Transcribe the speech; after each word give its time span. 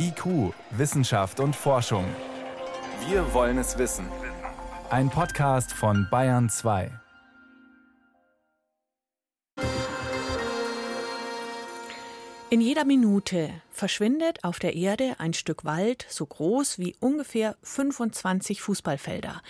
IQ, 0.00 0.54
Wissenschaft 0.70 1.40
und 1.40 1.56
Forschung. 1.56 2.04
Wir 3.08 3.34
wollen 3.34 3.58
es 3.58 3.78
wissen. 3.78 4.06
Ein 4.90 5.10
Podcast 5.10 5.72
von 5.72 6.06
Bayern 6.08 6.48
2. 6.48 6.92
In 12.50 12.60
jeder 12.60 12.84
Minute 12.84 13.50
verschwindet 13.72 14.44
auf 14.44 14.60
der 14.60 14.76
Erde 14.76 15.16
ein 15.18 15.34
Stück 15.34 15.64
Wald 15.64 16.06
so 16.08 16.24
groß 16.24 16.78
wie 16.78 16.94
ungefähr 17.00 17.56
25 17.62 18.62
Fußballfelder. 18.62 19.42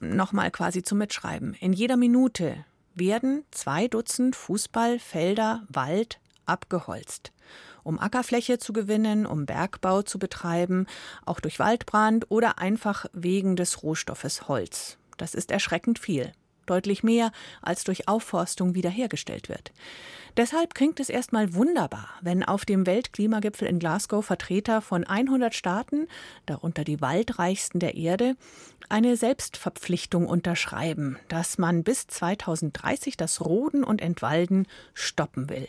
Nochmal 0.00 0.50
quasi 0.50 0.82
zum 0.82 0.98
Mitschreiben. 0.98 1.54
In 1.54 1.72
jeder 1.72 1.96
Minute 1.96 2.64
werden 2.96 3.44
zwei 3.52 3.86
Dutzend 3.86 4.34
Fußballfelder 4.34 5.62
Wald 5.68 6.18
abgeholzt 6.44 7.30
um 7.82 7.98
Ackerfläche 7.98 8.58
zu 8.58 8.72
gewinnen, 8.72 9.26
um 9.26 9.46
Bergbau 9.46 10.02
zu 10.02 10.18
betreiben, 10.18 10.86
auch 11.24 11.40
durch 11.40 11.58
Waldbrand 11.58 12.26
oder 12.30 12.58
einfach 12.58 13.06
wegen 13.12 13.56
des 13.56 13.82
Rohstoffes 13.82 14.48
Holz. 14.48 14.98
Das 15.16 15.34
ist 15.34 15.50
erschreckend 15.50 15.98
viel, 15.98 16.32
deutlich 16.66 17.02
mehr 17.02 17.32
als 17.62 17.84
durch 17.84 18.08
Aufforstung 18.08 18.74
wiederhergestellt 18.74 19.48
wird. 19.48 19.72
Deshalb 20.36 20.74
klingt 20.74 21.00
es 21.00 21.08
erstmal 21.08 21.54
wunderbar, 21.54 22.08
wenn 22.22 22.44
auf 22.44 22.64
dem 22.64 22.86
Weltklimagipfel 22.86 23.66
in 23.66 23.78
Glasgow 23.80 24.24
Vertreter 24.24 24.80
von 24.80 25.04
100 25.04 25.54
Staaten, 25.54 26.06
darunter 26.46 26.84
die 26.84 27.00
waldreichsten 27.00 27.80
der 27.80 27.96
Erde, 27.96 28.36
eine 28.88 29.16
Selbstverpflichtung 29.16 30.26
unterschreiben, 30.26 31.18
dass 31.28 31.58
man 31.58 31.82
bis 31.82 32.06
2030 32.06 33.16
das 33.16 33.44
Roden 33.44 33.82
und 33.84 34.00
Entwalden 34.00 34.66
stoppen 34.94 35.48
will. 35.48 35.68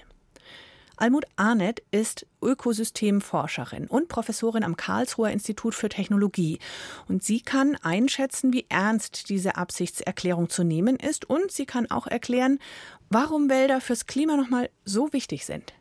Almut 1.02 1.26
Arnett 1.36 1.82
ist 1.90 2.28
Ökosystemforscherin 2.44 3.88
und 3.88 4.08
Professorin 4.08 4.64
am 4.64 4.78
Karlsruher 4.78 5.32
Institut 5.32 5.74
für 5.74 5.90
Technologie. 5.90 6.60
Und 7.08 7.24
sie 7.24 7.42
kann 7.42 7.76
einschätzen, 7.82 8.54
wie 8.54 8.68
ernst 8.70 9.28
diese 9.30 9.56
Absichtserklärung 9.56 10.50
zu 10.50 10.64
nehmen 10.64 10.98
ist. 10.98 11.28
Und 11.28 11.52
sie 11.52 11.66
kann 11.66 11.90
auch 11.90 12.06
erklären, 12.06 12.60
warum 13.10 13.50
Wälder 13.50 13.82
fürs 13.82 14.06
Klima 14.06 14.38
nochmal 14.38 14.70
so 14.86 15.12
wichtig 15.12 15.48
sind. 15.48 15.74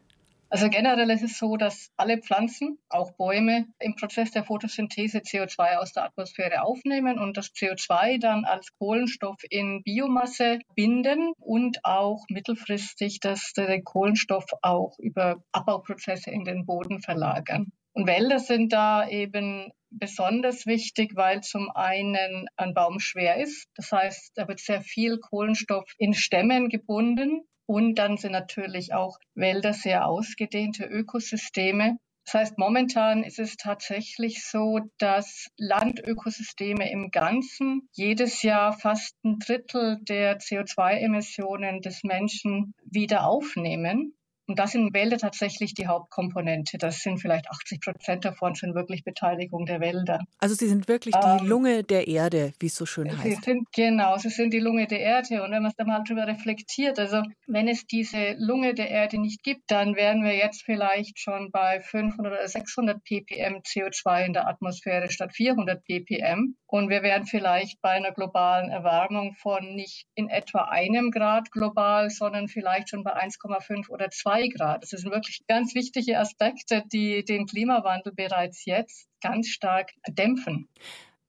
Also 0.53 0.69
generell 0.69 1.09
ist 1.11 1.23
es 1.23 1.39
so, 1.39 1.57
dass 1.57 1.93
alle 1.97 2.19
Pflanzen, 2.19 2.79
auch 2.89 3.13
Bäume, 3.13 3.67
im 3.79 3.95
Prozess 3.95 4.33
der 4.33 4.43
Photosynthese 4.43 5.19
CO2 5.19 5.77
aus 5.77 5.93
der 5.93 6.05
Atmosphäre 6.05 6.63
aufnehmen 6.63 7.21
und 7.21 7.37
das 7.37 7.53
CO2 7.55 8.21
dann 8.21 8.45
als 8.45 8.75
Kohlenstoff 8.77 9.39
in 9.49 9.85
Biomasse 9.85 10.59
binden 10.75 11.35
und 11.39 11.79
auch 11.85 12.25
mittelfristig 12.29 13.21
das, 13.21 13.53
den 13.53 13.85
Kohlenstoff 13.85 14.47
auch 14.61 14.99
über 14.99 15.37
Abbauprozesse 15.53 16.33
in 16.33 16.45
den 16.45 16.67
Boden 16.67 17.01
verlagern. 17.01 17.71
Und 17.93 18.09
Wälder 18.09 18.41
sind 18.41 18.73
da 18.73 19.09
eben 19.09 19.71
besonders 19.91 20.67
wichtig, 20.67 21.13
weil 21.15 21.43
zum 21.43 21.71
einen 21.71 22.47
ein 22.57 22.75
Baum 22.75 23.01
schwer 23.01 23.37
ist. 23.37 23.67
Das 23.75 23.93
heißt, 23.93 24.33
da 24.35 24.49
wird 24.49 24.61
sehr 24.61 24.83
viel 24.83 25.19
Kohlenstoff 25.19 25.85
in 25.99 26.15
Stämmen 26.15 26.69
gebunden 26.69 27.43
und 27.67 27.95
dann 27.97 28.17
sind 28.17 28.33
natürlich 28.33 28.95
auch 28.95 29.19
Wälder 29.35 29.73
sehr 29.73 30.07
ausgedehnte 30.07 30.85
Ökosysteme. 30.85 31.99
Das 32.25 32.35
heißt, 32.35 32.59
momentan 32.59 33.25
ist 33.25 33.39
es 33.39 33.57
tatsächlich 33.57 34.45
so, 34.45 34.81
dass 34.99 35.49
Landökosysteme 35.57 36.91
im 36.91 37.11
Ganzen 37.11 37.89
jedes 37.93 38.43
Jahr 38.43 38.73
fast 38.73 39.17
ein 39.25 39.39
Drittel 39.39 39.99
der 40.03 40.39
CO2-Emissionen 40.39 41.81
des 41.81 42.05
Menschen 42.05 42.75
wieder 42.85 43.25
aufnehmen. 43.25 44.15
Und 44.51 44.59
das 44.59 44.73
sind 44.73 44.93
Wälder 44.93 45.17
tatsächlich 45.17 45.75
die 45.75 45.87
Hauptkomponente. 45.87 46.77
Das 46.77 47.05
sind 47.05 47.19
vielleicht 47.19 47.49
80 47.49 47.81
Prozent 47.81 48.25
davon 48.25 48.57
sind 48.57 48.75
wirklich 48.75 49.05
Beteiligung 49.05 49.65
der 49.65 49.79
Wälder. 49.79 50.19
Also 50.41 50.57
sie 50.57 50.67
sind 50.67 50.89
wirklich 50.89 51.15
die 51.15 51.43
ähm, 51.43 51.47
Lunge 51.47 51.85
der 51.85 52.09
Erde, 52.09 52.53
wie 52.59 52.67
es 52.67 52.75
so 52.75 52.85
schön 52.85 53.17
heißt. 53.17 53.23
Sie 53.23 53.35
sind, 53.45 53.69
genau, 53.73 54.19
sie 54.19 54.29
sind 54.29 54.53
die 54.53 54.59
Lunge 54.59 54.89
der 54.89 54.99
Erde. 54.99 55.45
Und 55.45 55.53
wenn 55.53 55.63
man 55.63 55.71
es 55.71 55.77
da 55.77 55.85
mal 55.85 56.03
drüber 56.03 56.27
reflektiert, 56.27 56.99
also 56.99 57.23
wenn 57.47 57.69
es 57.69 57.87
diese 57.87 58.35
Lunge 58.39 58.75
der 58.75 58.91
Erde 58.91 59.21
nicht 59.21 59.45
gibt, 59.45 59.71
dann 59.71 59.95
wären 59.95 60.25
wir 60.25 60.35
jetzt 60.35 60.65
vielleicht 60.65 61.21
schon 61.21 61.53
bei 61.53 61.79
500 61.81 62.33
oder 62.33 62.49
600 62.49 63.05
ppm 63.05 63.59
CO2 63.59 64.27
in 64.27 64.33
der 64.33 64.49
Atmosphäre 64.49 65.13
statt 65.13 65.31
400 65.33 65.85
ppm. 65.85 66.57
Und 66.67 66.89
wir 66.89 67.03
wären 67.05 67.25
vielleicht 67.25 67.81
bei 67.83 67.91
einer 67.91 68.13
globalen 68.13 68.71
Erwärmung 68.71 69.35
von 69.35 69.75
nicht 69.75 70.07
in 70.15 70.29
etwa 70.29 70.63
einem 70.65 71.11
Grad 71.11 71.53
global, 71.53 72.11
sondern 72.11 72.49
vielleicht 72.49 72.91
schon 72.91 73.05
bei 73.05 73.15
1,5 73.15 73.89
oder 73.91 74.11
2 74.11 74.40
2 74.41 74.49
Grad. 74.49 74.83
Das 74.83 74.91
sind 74.91 75.13
wirklich 75.13 75.43
ganz 75.49 75.75
wichtige 75.75 76.19
Aspekte, 76.19 76.83
die 76.93 77.25
den 77.25 77.47
Klimawandel 77.47 78.13
bereits 78.13 78.65
jetzt 78.65 79.09
ganz 79.21 79.49
stark 79.49 79.91
dämpfen. 80.09 80.69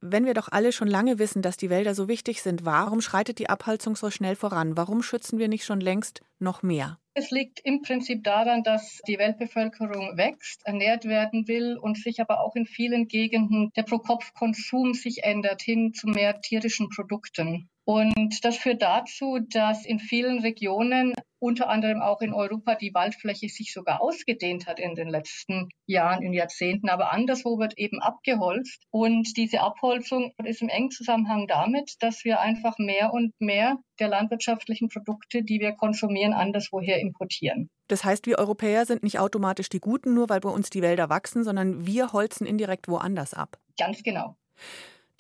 Wenn 0.04 0.26
wir 0.26 0.34
doch 0.34 0.48
alle 0.52 0.72
schon 0.72 0.88
lange 0.88 1.20
wissen, 1.20 1.44
dass 1.44 1.58
die 1.58 1.70
Wälder 1.70 1.94
so 1.94 2.08
wichtig 2.08 2.42
sind, 2.42 2.66
warum 2.66 3.02
schreitet 3.02 3.38
die 3.38 3.50
Abholzung 3.50 3.96
so 3.96 4.10
schnell 4.10 4.36
voran? 4.36 4.76
Warum 4.76 5.04
schützen 5.04 5.38
wir 5.38 5.48
nicht 5.48 5.64
schon 5.64 5.80
längst 5.80 6.22
noch 6.40 6.64
mehr? 6.64 6.98
Es 7.14 7.30
liegt 7.30 7.60
im 7.60 7.82
Prinzip 7.82 8.24
daran, 8.24 8.64
dass 8.64 9.02
die 9.06 9.20
Weltbevölkerung 9.20 10.18
wächst, 10.18 10.66
ernährt 10.66 11.06
werden 11.06 11.48
will 11.48 11.78
und 11.78 11.98
sich 11.98 12.20
aber 12.22 12.40
auch 12.40 12.56
in 12.56 12.66
vielen 12.66 13.08
Gegenden 13.08 13.70
der 13.76 13.84
Pro-Kopf-Konsum 13.84 14.94
sich 14.94 15.24
ändert 15.24 15.62
hin 15.62 15.94
zu 15.94 16.08
mehr 16.08 16.40
tierischen 16.42 16.90
Produkten. 16.90 17.70
Und 17.84 18.46
das 18.46 18.58
führt 18.58 18.82
dazu, 18.82 19.40
dass 19.50 19.86
in 19.86 20.00
vielen 20.00 20.40
Regionen, 20.40 21.14
unter 21.40 21.70
anderem 21.70 22.02
auch 22.02 22.22
in 22.22 22.34
Europa, 22.34 22.76
die 22.76 22.94
Waldfläche 22.94 23.50
sich 23.50 23.74
sogar 23.74 24.02
ausgedehnt 24.02 24.68
hat 24.68 24.80
in 24.80 24.94
den 24.94 25.10
letzten 25.10 25.70
Jahren, 25.88 26.22
in 26.22 26.34
Jahrzehnten. 26.34 26.90
Aber 26.90 27.12
anderswo 27.12 27.58
wird 27.58 27.78
eben 27.78 28.00
abgeholzt. 28.00 28.84
Und 28.92 29.36
diese 29.36 29.62
Abholzung 29.62 30.32
ist 30.46 30.62
im 30.62 30.70
engen 30.70 30.92
Zusammenhang 30.92 31.48
damit, 31.48 31.96
dass 32.00 32.24
wir 32.24 32.40
einfach 32.40 32.78
mehr 32.78 33.12
und 33.14 33.34
mehr 33.40 33.78
der 34.00 34.10
landwirtschaftlichen 34.10 34.90
Produkte, 34.90 35.44
die 35.44 35.60
wir 35.60 35.72
konsumieren, 35.72 36.34
anderswoher 36.34 37.00
importieren. 37.00 37.70
Das 37.88 38.04
heißt, 38.04 38.28
wir 38.28 38.38
Europäer 38.38 38.86
sind 38.86 39.02
nicht 39.02 39.20
automatisch 39.20 39.70
die 39.70 39.80
Guten, 39.80 40.14
nur 40.14 40.30
weil 40.30 40.40
bei 40.40 40.50
uns 40.50 40.70
die 40.70 40.82
Wälder 40.84 41.10
wachsen, 41.10 41.44
sondern 41.44 41.88
wir 41.88 42.14
holzen 42.14 42.46
indirekt 42.46 42.88
woanders 42.88 43.34
ab. 43.34 43.58
Ganz 43.78 44.04
genau. 44.04 44.38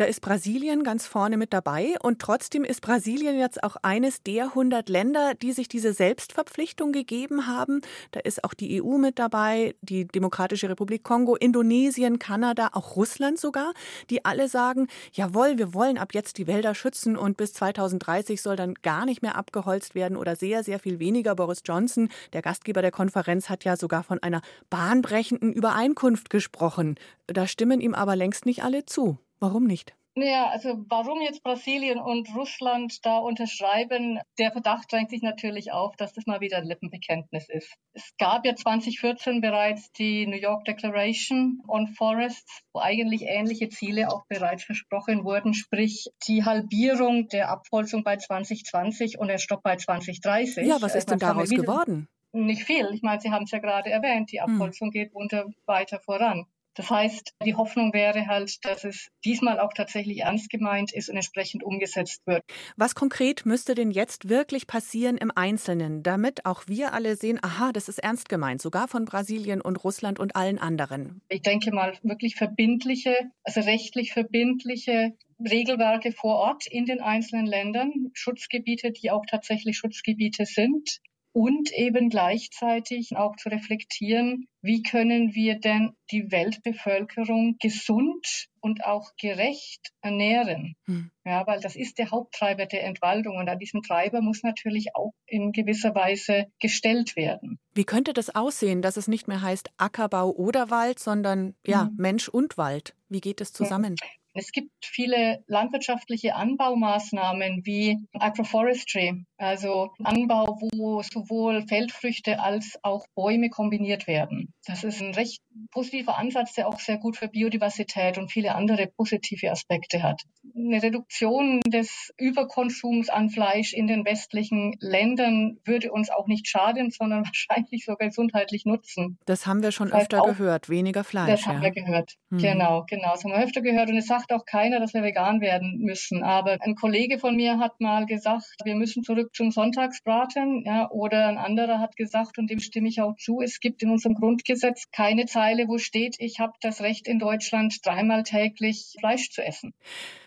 Da 0.02 0.08
ist 0.08 0.22
Brasilien 0.22 0.84
ganz 0.84 1.06
vorne 1.06 1.38
mit 1.38 1.54
dabei 1.54 1.94
und 2.02 2.18
trotzdem 2.18 2.64
ist 2.64 2.82
Brasilien 2.82 3.38
jetzt 3.38 3.64
auch 3.64 3.76
eines 3.84 4.24
der 4.24 4.46
100 4.46 4.90
Länder, 4.90 5.36
die 5.36 5.52
sich 5.52 5.68
diese 5.68 5.94
Selbstverpflichtung 5.94 6.92
gegeben 6.92 7.46
haben. 7.46 7.82
Da 8.10 8.20
ist 8.22 8.44
auch 8.44 8.56
die 8.56 8.82
EU 8.82 8.98
mit 8.98 9.20
dabei, 9.20 9.76
die 9.84 10.08
Demokratische 10.08 10.70
Republik 10.70 11.04
Kongo, 11.04 11.36
Indonesien, 11.36 12.18
Kanada, 12.18 12.70
auch 12.72 12.96
Russland 12.96 13.40
sogar, 13.40 13.74
die 14.10 14.26
alle 14.26 14.48
sagen, 14.48 14.88
jawohl, 15.12 15.60
wir 15.60 15.76
wollen 15.76 16.00
ab 16.00 16.16
jetzt 16.16 16.40
die 16.40 16.48
Wälder 16.48 16.74
schützen 16.74 17.16
und 17.16 17.38
bis 17.38 17.54
2030 17.54 18.42
soll 18.42 18.56
dann 18.56 18.74
gar 18.82 19.06
nicht 19.06 19.22
mehr 19.22 19.36
abgeholzt 19.36 19.94
werden 19.94 20.18
oder 20.18 20.36
sehr, 20.36 20.64
sehr 20.64 20.80
viel 20.80 20.98
weniger. 20.98 21.36
Boris 21.36 21.62
Johnson, 21.64 22.10
der 22.34 22.42
Gastgeber 22.42 22.82
der 22.82 22.90
Konferenz, 22.90 23.50
hat 23.50 23.66
ja 23.66 23.78
sogar 23.78 24.02
von 24.02 24.18
einer 24.18 24.42
bahnbrechenden 24.72 25.54
Übereinkunft 25.54 26.32
gesprochen. 26.32 26.96
Da 27.28 27.46
stimmen 27.46 27.82
ihm 27.82 27.94
aber 27.94 28.16
längst 28.16 28.48
nicht 28.48 28.64
alle 28.64 28.88
zu. 28.88 29.20
Warum 29.42 29.66
nicht? 29.66 29.96
Naja, 30.14 30.50
also 30.50 30.86
warum 30.88 31.22
jetzt 31.22 31.42
Brasilien 31.42 31.98
und 31.98 32.36
Russland 32.36 33.04
da 33.06 33.18
unterschreiben, 33.18 34.20
der 34.38 34.52
Verdacht 34.52 34.92
drängt 34.92 35.10
sich 35.10 35.22
natürlich 35.22 35.72
auf, 35.72 35.96
dass 35.96 36.14
das 36.14 36.28
mal 36.28 36.42
wieder 36.42 36.58
ein 36.58 36.66
Lippenbekenntnis 36.66 37.48
ist. 37.50 37.74
Es 37.94 38.14
gab 38.18 38.46
ja 38.46 38.56
2014 38.56 39.42
bereits 39.42 39.92
die 39.94 40.28
New 40.28 40.36
York 40.38 40.66
Declaration 40.66 41.64
on 41.68 41.88
Forests, 41.88 42.62
wo 42.74 42.82
eigentlich 42.82 43.24
ähnliche 43.24 43.70
Ziele 43.70 44.10
auch 44.10 44.26
bereits 44.28 44.66
versprochen 44.66 45.24
wurden, 45.24 45.54
sprich 45.54 46.10
die 46.28 46.44
Halbierung 46.44 47.28
der 47.30 47.50
Abholzung 47.50 48.04
bei 48.04 48.18
2020 48.18 49.18
und 49.18 49.30
der 49.30 49.40
Stopp 49.40 49.64
bei 49.64 49.78
2030. 49.78 50.68
Ja, 50.68 50.82
was 50.82 50.94
ist 50.94 51.10
denn 51.10 51.20
daraus 51.20 51.50
geworden? 51.50 52.10
Nicht 52.34 52.64
viel. 52.64 52.90
Ich 52.94 53.02
meine, 53.02 53.22
Sie 53.22 53.32
haben 53.32 53.46
es 53.46 53.52
ja 53.52 53.60
gerade 53.60 53.90
erwähnt, 53.90 54.32
die 54.32 54.42
hm. 54.42 54.54
Abholzung 54.54 54.90
hm. 54.90 54.92
geht 54.92 55.16
unter 55.16 55.46
weiter 55.66 56.00
voran. 56.00 56.46
Das 56.76 56.90
heißt, 56.90 57.34
die 57.46 57.56
Hoffnung 57.56 57.94
wäre 57.94 58.28
halt, 58.28 58.64
dass 58.64 58.84
es 58.84 59.10
diesmal 59.26 59.60
auch 59.60 59.74
tatsächlich 59.74 60.20
ernst 60.20 60.50
gemeint 60.50 60.94
ist 60.94 61.10
und 61.10 61.16
entsprechend 61.16 61.64
umgesetzt 61.64 62.22
wird. 62.26 62.44
Was 62.78 62.96
konkret 62.96 63.46
müsste 63.46 63.76
denn 63.76 63.92
jetzt 63.92 64.30
wirklich 64.30 64.68
passieren 64.68 65.18
im 65.18 65.32
Einzelnen, 65.36 66.02
damit 66.02 66.46
auch 66.46 66.64
wir 66.68 66.94
alle 66.94 67.16
sehen, 67.16 67.40
aha, 67.42 67.72
das 67.74 67.90
ist 67.90 68.00
ernst 68.00 68.30
gemeint, 68.30 68.62
sogar 68.62 68.88
von 68.88 69.06
Brasilien 69.06 69.62
und 69.62 69.84
Russland 69.84 70.20
und 70.20 70.36
allen 70.36 70.60
anderen? 70.60 71.22
Ich 71.30 71.42
denke 71.42 71.72
mal 71.72 71.98
wirklich 72.04 72.36
verbindliche, 72.36 73.16
also 73.44 73.62
rechtlich 73.62 74.14
verbindliche 74.14 75.14
Regelwerke 75.40 76.12
vor 76.12 76.36
Ort 76.36 76.68
in 76.68 76.86
den 76.86 77.02
einzelnen 77.02 77.48
Ländern, 77.48 78.12
Schutzgebiete, 78.14 78.92
die 78.92 79.12
auch 79.12 79.26
tatsächlich 79.26 79.78
Schutzgebiete 79.78 80.46
sind, 80.46 81.02
und 81.34 81.72
eben 81.72 82.10
gleichzeitig 82.10 83.16
auch 83.16 83.36
zu 83.38 83.50
reflektieren, 83.50 84.48
wie 84.62 84.84
können 84.84 85.34
wir 85.34 85.60
denn 85.60 85.94
die 86.12 86.32
Weltbevölkerung 86.32 87.56
gesund 87.60 88.48
und 88.60 88.84
auch 88.84 89.12
gerecht 89.20 89.92
ernähren? 90.02 90.76
Hm. 90.86 91.10
Ja, 91.26 91.48
weil 91.48 91.62
das 91.62 91.76
ist 91.76 91.98
der 91.98 92.12
Haupttreiber 92.12 92.66
der 92.66 92.84
Entwaldung 92.84 93.38
und 93.38 93.48
an 93.48 93.60
diesem 93.60 93.82
Treiber 93.82 94.22
muss 94.22 94.44
natürlich 94.44 94.96
auch 94.96 95.14
in 95.26 95.52
gewisser 95.52 95.96
Weise 95.96 96.48
gestellt 96.60 97.16
werden. 97.16 97.60
Wie 97.74 97.86
könnte 97.86 98.14
das 98.14 98.36
aussehen, 98.36 98.82
dass 98.82 98.98
es 98.98 99.08
nicht 99.08 99.28
mehr 99.28 99.42
heißt 99.42 99.72
Ackerbau 99.78 100.32
oder 100.32 100.70
Wald, 100.70 101.00
sondern 101.00 101.56
ja, 101.66 101.86
hm. 101.86 101.96
Mensch 101.98 102.28
und 102.28 102.58
Wald? 102.58 102.96
Wie 103.10 103.22
geht 103.22 103.42
es 103.42 103.54
zusammen? 103.54 103.96
Es 104.34 104.54
gibt 104.54 104.72
viele 104.82 105.44
landwirtschaftliche 105.48 106.36
Anbaumaßnahmen 106.36 107.66
wie 107.66 107.98
Agroforestry, 108.14 109.26
also 109.42 109.92
Anbau, 110.04 110.60
wo 110.62 111.02
sowohl 111.02 111.66
Feldfrüchte 111.68 112.40
als 112.40 112.78
auch 112.84 113.06
Bäume 113.16 113.50
kombiniert 113.50 114.08
werden. 114.08 114.54
Das 114.66 114.84
ist 114.84 115.02
ein 115.02 115.14
recht 115.14 115.42
positiver 115.72 116.18
Ansatz, 116.18 116.54
der 116.54 116.68
auch 116.68 116.80
sehr 116.80 116.98
gut 116.98 117.18
für 117.18 117.28
Biodiversität 117.28 118.18
und 118.18 118.32
viele 118.32 118.56
andere 118.56 118.88
positive 118.88 119.52
Aspekte 119.52 120.04
hat. 120.04 120.22
Eine 120.56 120.82
Reduktion 120.82 121.62
des 121.62 122.14
Überkonsums 122.18 123.10
an 123.10 123.30
Fleisch 123.30 123.74
in 123.74 123.88
den 123.88 124.06
westlichen 124.06 124.76
Ländern 124.80 125.58
würde 125.66 125.92
uns 125.92 126.10
auch 126.10 126.28
nicht 126.28 126.48
schaden, 126.48 126.92
sondern 126.92 127.26
wahrscheinlich 127.26 127.86
sogar 127.86 128.10
gesundheitlich 128.10 128.66
nutzen. 128.66 129.18
Das 129.26 129.46
haben 129.46 129.64
wir 129.64 129.72
schon 129.72 129.90
das 129.90 129.96
heißt 129.96 130.14
öfter 130.14 130.22
auch, 130.22 130.38
gehört, 130.38 130.70
weniger 130.70 131.04
Fleisch. 131.04 131.30
Das 131.30 131.46
ja. 131.46 131.54
haben 131.54 131.62
wir 131.62 131.72
gehört, 131.72 132.16
mhm. 132.30 132.38
genau, 132.38 132.86
genau. 132.88 133.12
Das 133.12 133.24
haben 133.24 133.32
wir 133.32 133.44
öfter 133.44 133.62
gehört 133.62 133.90
und 133.90 133.98
es 133.98 134.08
sagt 134.08 134.32
auch 134.32 134.46
keiner, 134.46 134.80
dass 134.80 134.94
wir 134.94 135.04
vegan 135.04 135.42
werden 135.42 135.80
müssen. 135.80 136.24
Aber 136.24 136.58
ein 136.62 136.76
Kollege 136.76 137.18
von 137.18 137.36
mir 137.36 137.60
hat 137.60 137.80
mal 137.80 138.06
gesagt, 138.06 138.46
wir 138.64 138.76
müssen 138.76 139.04
zurück 139.04 139.31
zum 139.34 139.52
Sonntagsbraten, 139.52 140.64
ja, 140.66 140.90
oder 140.90 141.28
ein 141.28 141.38
anderer 141.38 141.80
hat 141.80 141.96
gesagt, 141.96 142.38
und 142.38 142.50
dem 142.50 142.60
stimme 142.60 142.90
ich 142.90 143.02
auch 143.02 143.16
zu, 143.18 143.42
es 143.42 143.60
gibt 143.60 143.82
in 143.84 143.90
unserem 143.90 144.16
Grundgesetz 144.16 144.92
keine 144.92 145.26
Zeile, 145.26 145.68
wo 145.68 145.78
steht, 145.78 146.16
ich 146.20 146.40
habe 146.40 146.54
das 146.62 146.82
Recht 146.82 147.08
in 147.08 147.20
Deutschland 147.20 147.86
dreimal 147.86 148.24
täglich 148.24 148.96
Fleisch 149.00 149.30
zu 149.32 149.44
essen. 149.44 149.74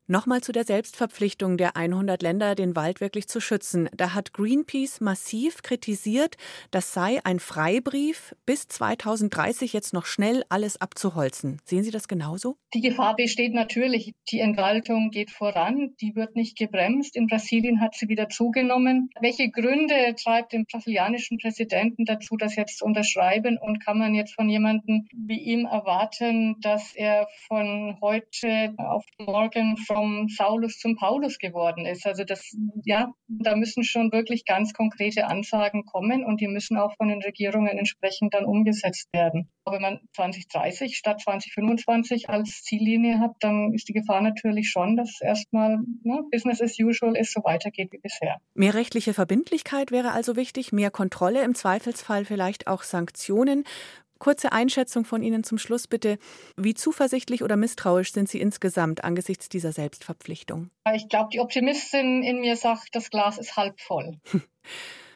Nochmal 0.06 0.42
zu 0.42 0.52
der 0.52 0.64
Selbstverpflichtung 0.64 1.56
der 1.56 1.78
100 1.78 2.20
Länder, 2.20 2.54
den 2.54 2.76
Wald 2.76 3.00
wirklich 3.00 3.26
zu 3.26 3.40
schützen. 3.40 3.88
Da 3.96 4.12
hat 4.12 4.34
Greenpeace 4.34 5.00
massiv 5.00 5.62
kritisiert, 5.62 6.36
das 6.70 6.92
sei 6.92 7.22
ein 7.24 7.40
Freibrief, 7.40 8.34
bis 8.44 8.68
2030 8.68 9.72
jetzt 9.72 9.94
noch 9.94 10.04
schnell 10.04 10.44
alles 10.50 10.78
abzuholzen. 10.78 11.58
Sehen 11.64 11.84
Sie 11.84 11.90
das 11.90 12.06
genauso? 12.06 12.58
Die 12.74 12.82
Gefahr 12.82 13.16
besteht 13.16 13.54
natürlich. 13.54 14.12
Die 14.30 14.40
Entwaldung 14.40 15.10
geht 15.10 15.30
voran, 15.30 15.94
die 16.02 16.14
wird 16.14 16.36
nicht 16.36 16.58
gebremst. 16.58 17.16
In 17.16 17.26
Brasilien 17.26 17.80
hat 17.80 17.94
sie 17.94 18.08
wieder 18.10 18.28
zugenommen. 18.28 19.08
Welche 19.22 19.48
Gründe 19.48 20.14
treibt 20.22 20.52
den 20.52 20.66
brasilianischen 20.66 21.38
Präsidenten 21.38 22.04
dazu, 22.04 22.36
das 22.36 22.56
jetzt 22.56 22.76
zu 22.76 22.84
unterschreiben? 22.84 23.56
Und 23.56 23.82
kann 23.82 23.96
man 23.96 24.14
jetzt 24.14 24.34
von 24.34 24.50
jemandem 24.50 25.06
wie 25.14 25.40
ihm 25.40 25.64
erwarten, 25.64 26.56
dass 26.60 26.94
er 26.94 27.26
von 27.48 27.96
heute 28.02 28.74
auf 28.76 29.06
morgen 29.18 29.78
vom 29.94 30.28
Saulus 30.28 30.78
zum 30.78 30.96
Paulus 30.96 31.38
geworden 31.38 31.86
ist. 31.86 32.06
Also 32.06 32.24
das, 32.24 32.54
ja, 32.84 33.12
da 33.28 33.56
müssen 33.56 33.84
schon 33.84 34.12
wirklich 34.12 34.44
ganz 34.44 34.72
konkrete 34.72 35.26
Ansagen 35.26 35.84
kommen 35.84 36.24
und 36.24 36.40
die 36.40 36.48
müssen 36.48 36.76
auch 36.76 36.94
von 36.96 37.08
den 37.08 37.22
Regierungen 37.22 37.78
entsprechend 37.78 38.34
dann 38.34 38.44
umgesetzt 38.44 39.08
werden. 39.12 39.48
Aber 39.64 39.76
wenn 39.76 39.82
man 39.82 40.00
2030 40.14 40.96
statt 40.96 41.20
2025 41.22 42.28
als 42.28 42.62
Ziellinie 42.62 43.18
hat, 43.18 43.32
dann 43.40 43.72
ist 43.72 43.88
die 43.88 43.94
Gefahr 43.94 44.20
natürlich 44.20 44.68
schon, 44.70 44.96
dass 44.96 45.20
erstmal 45.20 45.78
ne, 46.02 46.22
Business 46.30 46.60
as 46.60 46.78
usual 46.78 47.16
ist, 47.16 47.32
so 47.32 47.42
weitergeht 47.44 47.92
wie 47.92 47.98
bisher. 47.98 48.36
Mehr 48.54 48.74
rechtliche 48.74 49.14
Verbindlichkeit 49.14 49.90
wäre 49.90 50.12
also 50.12 50.36
wichtig, 50.36 50.72
mehr 50.72 50.90
Kontrolle, 50.90 51.42
im 51.42 51.54
Zweifelsfall 51.54 52.24
vielleicht 52.24 52.66
auch 52.66 52.82
Sanktionen. 52.82 53.64
Kurze 54.18 54.52
Einschätzung 54.52 55.04
von 55.04 55.22
Ihnen 55.22 55.44
zum 55.44 55.58
Schluss 55.58 55.86
bitte. 55.86 56.18
Wie 56.56 56.74
zuversichtlich 56.74 57.42
oder 57.42 57.56
misstrauisch 57.56 58.12
sind 58.12 58.28
Sie 58.28 58.40
insgesamt 58.40 59.04
angesichts 59.04 59.48
dieser 59.48 59.72
Selbstverpflichtung? 59.72 60.70
Ich 60.94 61.08
glaube, 61.08 61.30
die 61.32 61.40
Optimistin 61.40 62.22
in 62.22 62.40
mir 62.40 62.56
sagt, 62.56 62.94
das 62.94 63.10
Glas 63.10 63.38
ist 63.38 63.56
halb 63.56 63.80
voll. 63.80 64.18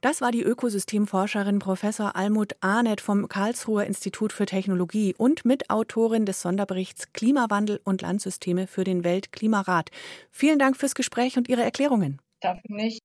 Das 0.00 0.21
war 0.21 0.31
die 0.31 0.43
Ökosystemforscherin 0.43 1.59
Professor 1.59 2.15
Almut 2.15 2.53
Arnett 2.61 3.00
vom 3.00 3.29
Karlsruher 3.29 3.85
Institut 3.85 4.33
für 4.33 4.47
Technologie 4.47 5.12
und 5.19 5.45
Mitautorin 5.45 6.25
des 6.25 6.41
Sonderberichts 6.41 7.12
Klimawandel 7.12 7.81
und 7.83 8.03
Landsysteme 8.03 8.69
für 8.69 8.85
den 8.85 9.03
Weltklimarat. 9.03 9.91
Vielen 10.31 10.61
Dank 10.61 10.77
fürs 10.77 10.95
Gespräch 10.95 11.37
und 11.37 11.49
Ihre 11.49 11.62
Erklärungen. 11.65 12.21
Dafür 12.41 12.77
nicht. 12.77 13.00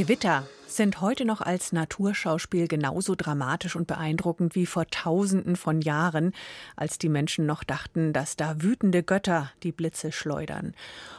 Gewitter 0.00 0.48
sind 0.66 1.02
heute 1.02 1.26
noch 1.26 1.42
als 1.42 1.72
Naturschauspiel 1.72 2.68
genauso 2.68 3.14
dramatisch 3.14 3.76
und 3.76 3.86
beeindruckend 3.86 4.54
wie 4.54 4.64
vor 4.64 4.86
Tausenden 4.86 5.56
von 5.56 5.82
Jahren, 5.82 6.32
als 6.74 6.96
die 6.96 7.10
Menschen 7.10 7.44
noch 7.44 7.64
dachten, 7.64 8.14
dass 8.14 8.34
da 8.34 8.62
wütende 8.62 9.02
Götter 9.02 9.52
die 9.62 9.72
Blitze 9.72 10.10
schleudern. 10.10 10.72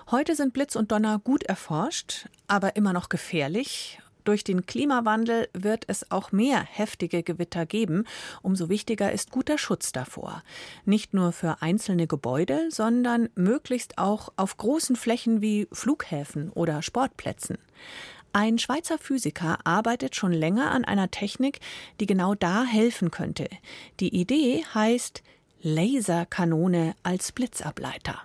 Heute 0.10 0.36
sind 0.36 0.54
Blitz 0.54 0.76
und 0.76 0.92
Donner 0.92 1.20
gut 1.20 1.44
erforscht, 1.44 2.28
aber 2.48 2.76
immer 2.76 2.92
noch 2.92 3.10
gefährlich. 3.10 4.00
Durch 4.24 4.44
den 4.44 4.66
Klimawandel 4.66 5.48
wird 5.54 5.84
es 5.88 6.10
auch 6.10 6.32
mehr 6.32 6.64
heftige 6.64 7.22
Gewitter 7.22 7.68
geben. 7.68 8.06
Umso 8.42 8.68
wichtiger 8.68 9.12
ist 9.12 9.30
guter 9.30 9.60
Schutz 9.60 9.92
davor. 9.92 10.42
Nicht 10.86 11.14
nur 11.14 11.32
für 11.34 11.62
einzelne 11.62 12.08
Gebäude, 12.08 12.70
sondern 12.70 13.30
möglichst 13.36 14.00
auch 14.00 14.30
auf 14.38 14.58
großen 14.58 14.96
Flächen 14.96 15.42
wie 15.42 15.68
Flughäfen 15.72 16.52
oder 16.52 16.82
Sportplätzen. 16.82 17.60
Ein 18.34 18.60
Schweizer 18.60 18.98
Physiker 18.98 19.58
arbeitet 19.66 20.16
schon 20.16 20.32
länger 20.32 20.72
an 20.72 20.86
einer 20.86 21.12
Technik, 21.12 21.60
die 22.00 22.06
genau 22.06 22.34
da 22.34 22.64
helfen 22.64 23.12
könnte. 23.12 23.50
Die 24.00 24.16
Idee 24.16 24.64
heißt 24.74 25.22
Laserkanone 25.62 26.96
als 27.04 27.34
Blitzableiter. 27.34 28.22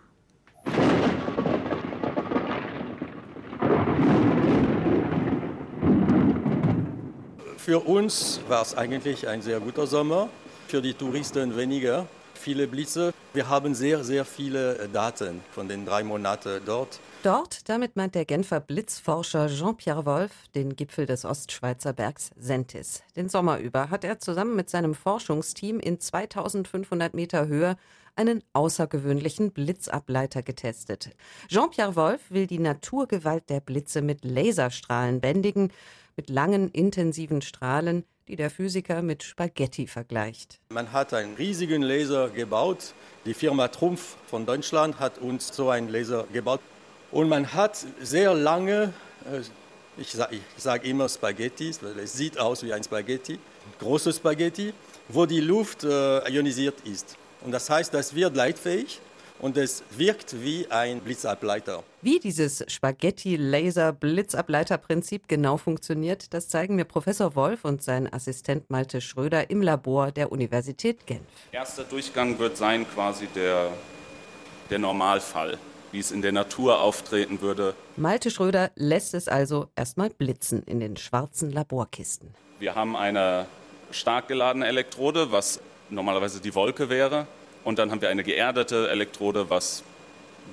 Für 7.57 7.81
uns 7.81 8.41
war 8.47 8.63
es 8.63 8.77
eigentlich 8.77 9.27
ein 9.27 9.43
sehr 9.43 9.59
guter 9.59 9.89
Sommer, 9.89 10.29
für 10.69 10.81
die 10.81 10.95
Touristen 10.95 11.57
weniger. 11.57 12.07
Viele 12.37 12.67
Blitze. 12.69 13.13
Wir 13.33 13.49
haben 13.49 13.75
sehr, 13.75 14.05
sehr 14.05 14.25
viele 14.25 14.89
Daten 14.93 15.41
von 15.51 15.69
den 15.69 15.85
drei 15.85 16.05
Monaten 16.05 16.61
dort. 16.65 17.01
Dort, 17.23 17.69
damit 17.69 17.97
meint 17.97 18.15
der 18.15 18.25
Genfer 18.25 18.61
Blitzforscher 18.61 19.49
Jean-Pierre 19.49 20.07
Wolf 20.07 20.31
den 20.55 20.77
Gipfel 20.77 21.07
des 21.07 21.25
Ostschweizer 21.25 21.93
Bergs 21.93 22.31
Sentis. 22.37 23.03
Den 23.17 23.29
Sommer 23.29 23.59
über 23.59 23.91
hat 23.91 24.05
er 24.05 24.21
zusammen 24.21 24.55
mit 24.55 24.71
seinem 24.71 24.95
Forschungsteam 24.95 25.81
in 25.81 25.99
2500 25.99 27.15
Meter 27.15 27.49
Höhe 27.49 27.77
einen 28.15 28.43
außergewöhnlichen 28.53 29.53
Blitzableiter 29.53 30.43
getestet. 30.43 31.11
Jean-Pierre 31.49 31.97
Wolf 31.97 32.31
will 32.31 32.47
die 32.47 32.59
Naturgewalt 32.59 33.51
der 33.51 33.61
Blitze 33.61 34.03
mit 34.03 34.25
Laserstrahlen 34.25 35.21
bändigen, 35.21 35.73
mit 36.17 36.31
langen, 36.31 36.71
intensiven 36.71 37.43
Strahlen, 37.43 38.05
die 38.29 38.37
der 38.37 38.51
Physiker 38.51 39.03
mit 39.03 39.23
Spaghetti 39.23 39.87
vergleicht. 39.87 40.59
Man 40.71 40.93
hat 40.93 41.15
einen 41.15 41.37
riesigen 41.37 41.83
Laser 41.83 42.29
gebaut. 42.29 42.95
Die 43.25 43.35
Firma 43.35 43.69
Trumpf 43.69 44.17
von 44.27 44.47
Deutschland 44.47 44.99
hat 44.99 45.19
uns 45.19 45.55
so 45.55 45.71
einen 45.71 45.89
Laser 45.89 46.27
gebaut. 46.33 46.61
Und 47.13 47.29
man 47.29 47.53
hat 47.55 47.85
sehr 48.01 48.35
lange, 48.35 48.93
äh, 49.31 49.41
ich 49.97 50.11
sage 50.11 50.41
sag 50.57 50.85
immer 50.85 51.09
Spaghetti, 51.09 51.73
weil 51.81 51.99
es 52.01 52.15
sieht 52.15 52.39
aus 52.39 52.63
wie 52.65 52.73
ein 52.73 52.83
Spaghetti, 52.83 53.39
große 53.79 54.13
Spaghetti, 54.13 54.75
wo 55.09 55.25
die 55.25 55.41
Luft 55.41 55.85
äh, 55.85 56.29
ionisiert 56.29 56.81
ist. 56.81 57.17
Und 57.43 57.53
das 57.53 57.71
heißt, 57.71 57.95
das 57.95 58.15
wird 58.15 58.35
leitfähig 58.35 59.01
und 59.39 59.57
es 59.57 59.83
wirkt 59.91 60.43
wie 60.43 60.67
ein 60.71 61.01
Blitzableiter. 61.01 61.83
Wie 62.03 62.19
dieses 62.19 62.63
Spaghetti-Laser-Blitzableiter-Prinzip 62.67 65.29
genau 65.29 65.57
funktioniert, 65.57 66.35
das 66.35 66.49
zeigen 66.49 66.75
mir 66.77 66.85
Professor 66.85 67.35
Wolf 67.35 67.65
und 67.65 67.83
sein 67.83 68.13
Assistent 68.13 68.69
Malte 68.71 69.01
Schröder 69.01 69.49
im 69.51 69.63
Labor 69.63 70.13
der 70.13 70.31
Universität 70.33 71.07
Genf. 71.07 71.23
Erster 71.53 71.85
Durchgang 71.85 72.39
wird 72.39 72.57
sein 72.57 72.89
quasi 72.89 73.27
der, 73.35 73.71
der 74.71 74.79
Normalfall 74.79 75.59
wie 75.93 76.01
es 76.01 76.11
in 76.11 76.21
der 76.21 76.33
Natur 76.33 76.81
auftreten 76.81 77.41
würde. 77.41 77.75
Malte 77.97 78.31
Schröder 78.31 78.71
lässt 78.75 79.15
es 79.15 79.29
also 79.29 79.69
erstmal 79.77 80.11
blitzen 80.11 80.63
in 80.65 80.79
den 80.79 80.99
schwarzen 80.99 81.51
Laborkisten. 81.51 82.35
Wir 82.59 82.75
haben 82.75 82.97
eine 82.97 83.47
stark 83.91 84.29
geladene 84.29 84.67
Elektrode, 84.67 85.33
was 85.33 85.59
normalerweise 85.89 86.41
die 86.41 86.55
Wolke 86.55 86.91
wäre. 86.91 87.27
Und 87.67 87.81
dann 87.81 87.91
haben 87.91 88.01
wir 88.01 88.11
eine 88.11 88.23
geerdete 88.23 88.89
Elektrode, 88.91 89.51
was, 89.51 89.83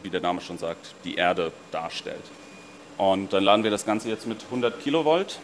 wie 0.02 0.10
der 0.10 0.20
Name 0.20 0.42
schon 0.42 0.58
sagt, 0.58 0.96
die 1.04 1.14
Erde 1.14 1.52
darstellt. 1.70 2.24
Und 2.98 3.34
dann 3.34 3.44
laden 3.44 3.64
wir 3.64 3.70
das 3.70 3.86
Ganze 3.86 4.10
jetzt 4.10 4.26
mit 4.26 4.44
100 4.46 4.82
Kilovolt. 4.82 5.38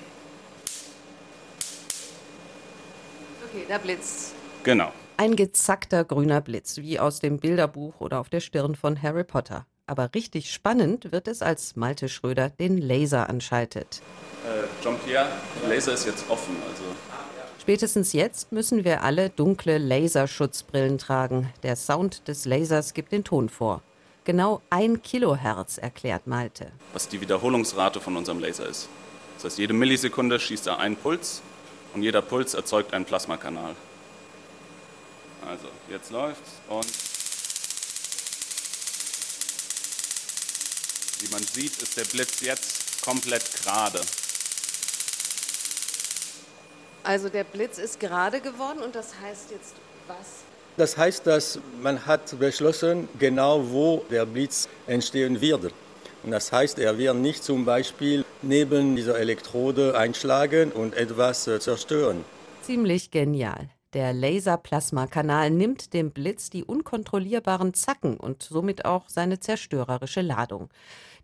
Okay, 3.45 3.65
da 3.69 3.77
blitzt. 3.77 4.33
Genau. 4.63 4.91
Ein 5.17 5.35
gezackter 5.35 6.03
grüner 6.05 6.41
Blitz, 6.41 6.77
wie 6.77 6.99
aus 6.99 7.19
dem 7.19 7.38
Bilderbuch 7.38 7.99
oder 7.99 8.19
auf 8.19 8.29
der 8.29 8.39
Stirn 8.39 8.73
von 8.73 8.99
Harry 9.03 9.23
Potter. 9.23 9.67
Aber 9.85 10.09
richtig 10.15 10.51
spannend 10.51 11.11
wird 11.11 11.27
es, 11.27 11.43
als 11.43 11.75
Malte 11.75 12.09
Schröder 12.09 12.49
den 12.49 12.79
Laser 12.79 13.29
anschaltet. 13.29 14.01
Äh, 14.43 14.83
Jean-Pierre, 14.83 15.29
Laser 15.67 15.93
ist 15.93 16.07
jetzt 16.07 16.27
offen, 16.31 16.55
also 16.67 16.83
Spätestens 17.69 18.13
jetzt 18.13 18.51
müssen 18.51 18.83
wir 18.83 19.03
alle 19.03 19.29
dunkle 19.29 19.77
Laserschutzbrillen 19.77 20.97
tragen. 20.97 21.53
Der 21.61 21.75
Sound 21.75 22.27
des 22.27 22.45
Lasers 22.45 22.95
gibt 22.95 23.11
den 23.11 23.23
Ton 23.23 23.47
vor. 23.47 23.83
Genau 24.23 24.63
ein 24.71 25.03
Kilohertz, 25.03 25.77
erklärt 25.77 26.25
Malte. 26.25 26.71
Was 26.93 27.09
die 27.09 27.21
Wiederholungsrate 27.21 28.01
von 28.01 28.17
unserem 28.17 28.39
Laser 28.39 28.67
ist. 28.67 28.89
Das 29.35 29.43
heißt, 29.43 29.59
jede 29.59 29.75
Millisekunde 29.75 30.39
schießt 30.39 30.65
er 30.65 30.79
einen 30.79 30.95
Puls 30.95 31.43
und 31.93 32.01
jeder 32.01 32.23
Puls 32.23 32.55
erzeugt 32.55 32.91
einen 32.91 33.05
Plasmakanal. 33.05 33.75
Also, 35.47 35.67
jetzt 35.91 36.09
läuft's 36.09 36.53
und 36.69 36.88
wie 41.19 41.31
man 41.31 41.43
sieht, 41.43 41.79
ist 41.83 41.95
der 41.97 42.05
Blitz 42.05 42.41
jetzt 42.41 43.03
komplett 43.03 43.43
gerade. 43.61 44.01
Also 47.10 47.28
der 47.28 47.44
Blitz 47.44 47.80
ist 47.80 48.00
gerade 48.00 48.39
geworden 48.39 48.84
und 48.86 48.94
das 48.94 49.20
heißt 49.20 49.50
jetzt 49.50 49.74
was? 50.08 50.44
Das 50.78 50.96
heißt, 50.96 51.25
dass 51.25 51.60
man 51.82 52.06
hat 52.06 52.38
beschlossen, 52.38 53.10
genau 53.18 53.72
wo 53.72 54.06
der 54.12 54.28
Blitz 54.28 54.70
entstehen 54.86 55.42
wird. 55.42 55.74
Und 56.22 56.30
das 56.30 56.51
heißt, 56.51 56.78
er 56.78 57.00
wird 57.00 57.16
nicht 57.16 57.44
zum 57.44 57.66
Beispiel 57.66 58.24
neben 58.44 58.96
dieser 58.96 59.18
Elektrode 59.18 59.98
einschlagen 59.98 60.72
und 60.72 60.94
etwas 60.94 61.48
äh, 61.48 61.60
zerstören. 61.60 62.24
Ziemlich 62.62 63.10
genial. 63.10 63.70
Der 63.94 64.13
Laserplasmakanal 64.13 65.50
nimmt 65.50 65.96
dem 65.96 66.12
Blitz 66.12 66.51
die 66.51 66.63
unkontrollierbaren 66.63 67.74
Zacken 67.74 68.18
und 68.18 68.44
somit 68.44 68.86
auch 68.86 69.10
seine 69.10 69.39
zerstörerische 69.39 70.22
Ladung. 70.22 70.70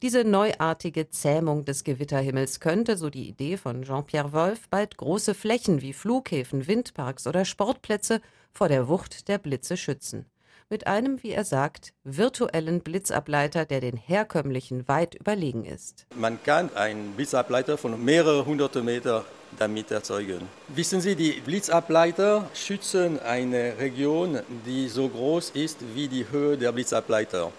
Diese 0.02 0.26
neuartige 0.26 1.10
Zähmung 1.10 1.64
des 1.64 1.86
Gewitterhimmels 1.86 2.60
könnte, 2.60 2.98
so 2.98 3.10
die 3.10 3.30
Idee 3.30 3.56
von 3.56 3.84
Jean-Pierre 3.84 4.34
Wolf, 4.34 4.68
bald 4.70 4.98
große 4.98 5.34
Flächen 5.34 5.82
wie 5.82 5.94
Flughäfen, 5.94 6.68
Windparks 6.68 7.28
oder 7.28 7.46
Sportplätze 7.46 8.20
vor 8.52 8.68
der 8.68 8.90
Wucht 8.90 9.30
der 9.30 9.38
Blitze 9.38 9.78
schützen. 9.78 10.26
Mit 10.70 10.88
einem, 10.88 11.22
wie 11.24 11.30
er 11.32 11.46
sagt, 11.46 11.94
virtuellen 12.04 12.82
Blitzableiter, 12.82 13.66
der 13.66 13.80
den 13.82 13.96
herkömmlichen 13.96 14.88
weit 14.88 15.16
überlegen 15.16 15.64
ist. 15.64 16.08
Man 16.16 16.42
kann 16.44 16.76
einen 16.76 17.14
Blitzableiter 17.14 17.78
von 17.78 18.04
mehreren 18.04 18.46
hunderte 18.46 18.82
Meter 18.82 19.26
damit 19.60 19.92
erzeugen. 19.92 20.42
Wissen 20.68 21.02
Sie, 21.02 21.16
die 21.16 21.40
Blitzableiter 21.46 22.50
schützen 22.54 23.20
eine 23.20 23.78
Region, 23.80 24.40
die 24.66 24.90
so 24.90 25.08
groß 25.08 25.52
ist 25.52 25.78
wie 25.94 26.08
die 26.08 26.30
Höhe 26.30 26.58
der 26.58 26.72
Blitzableiter. 26.72 27.52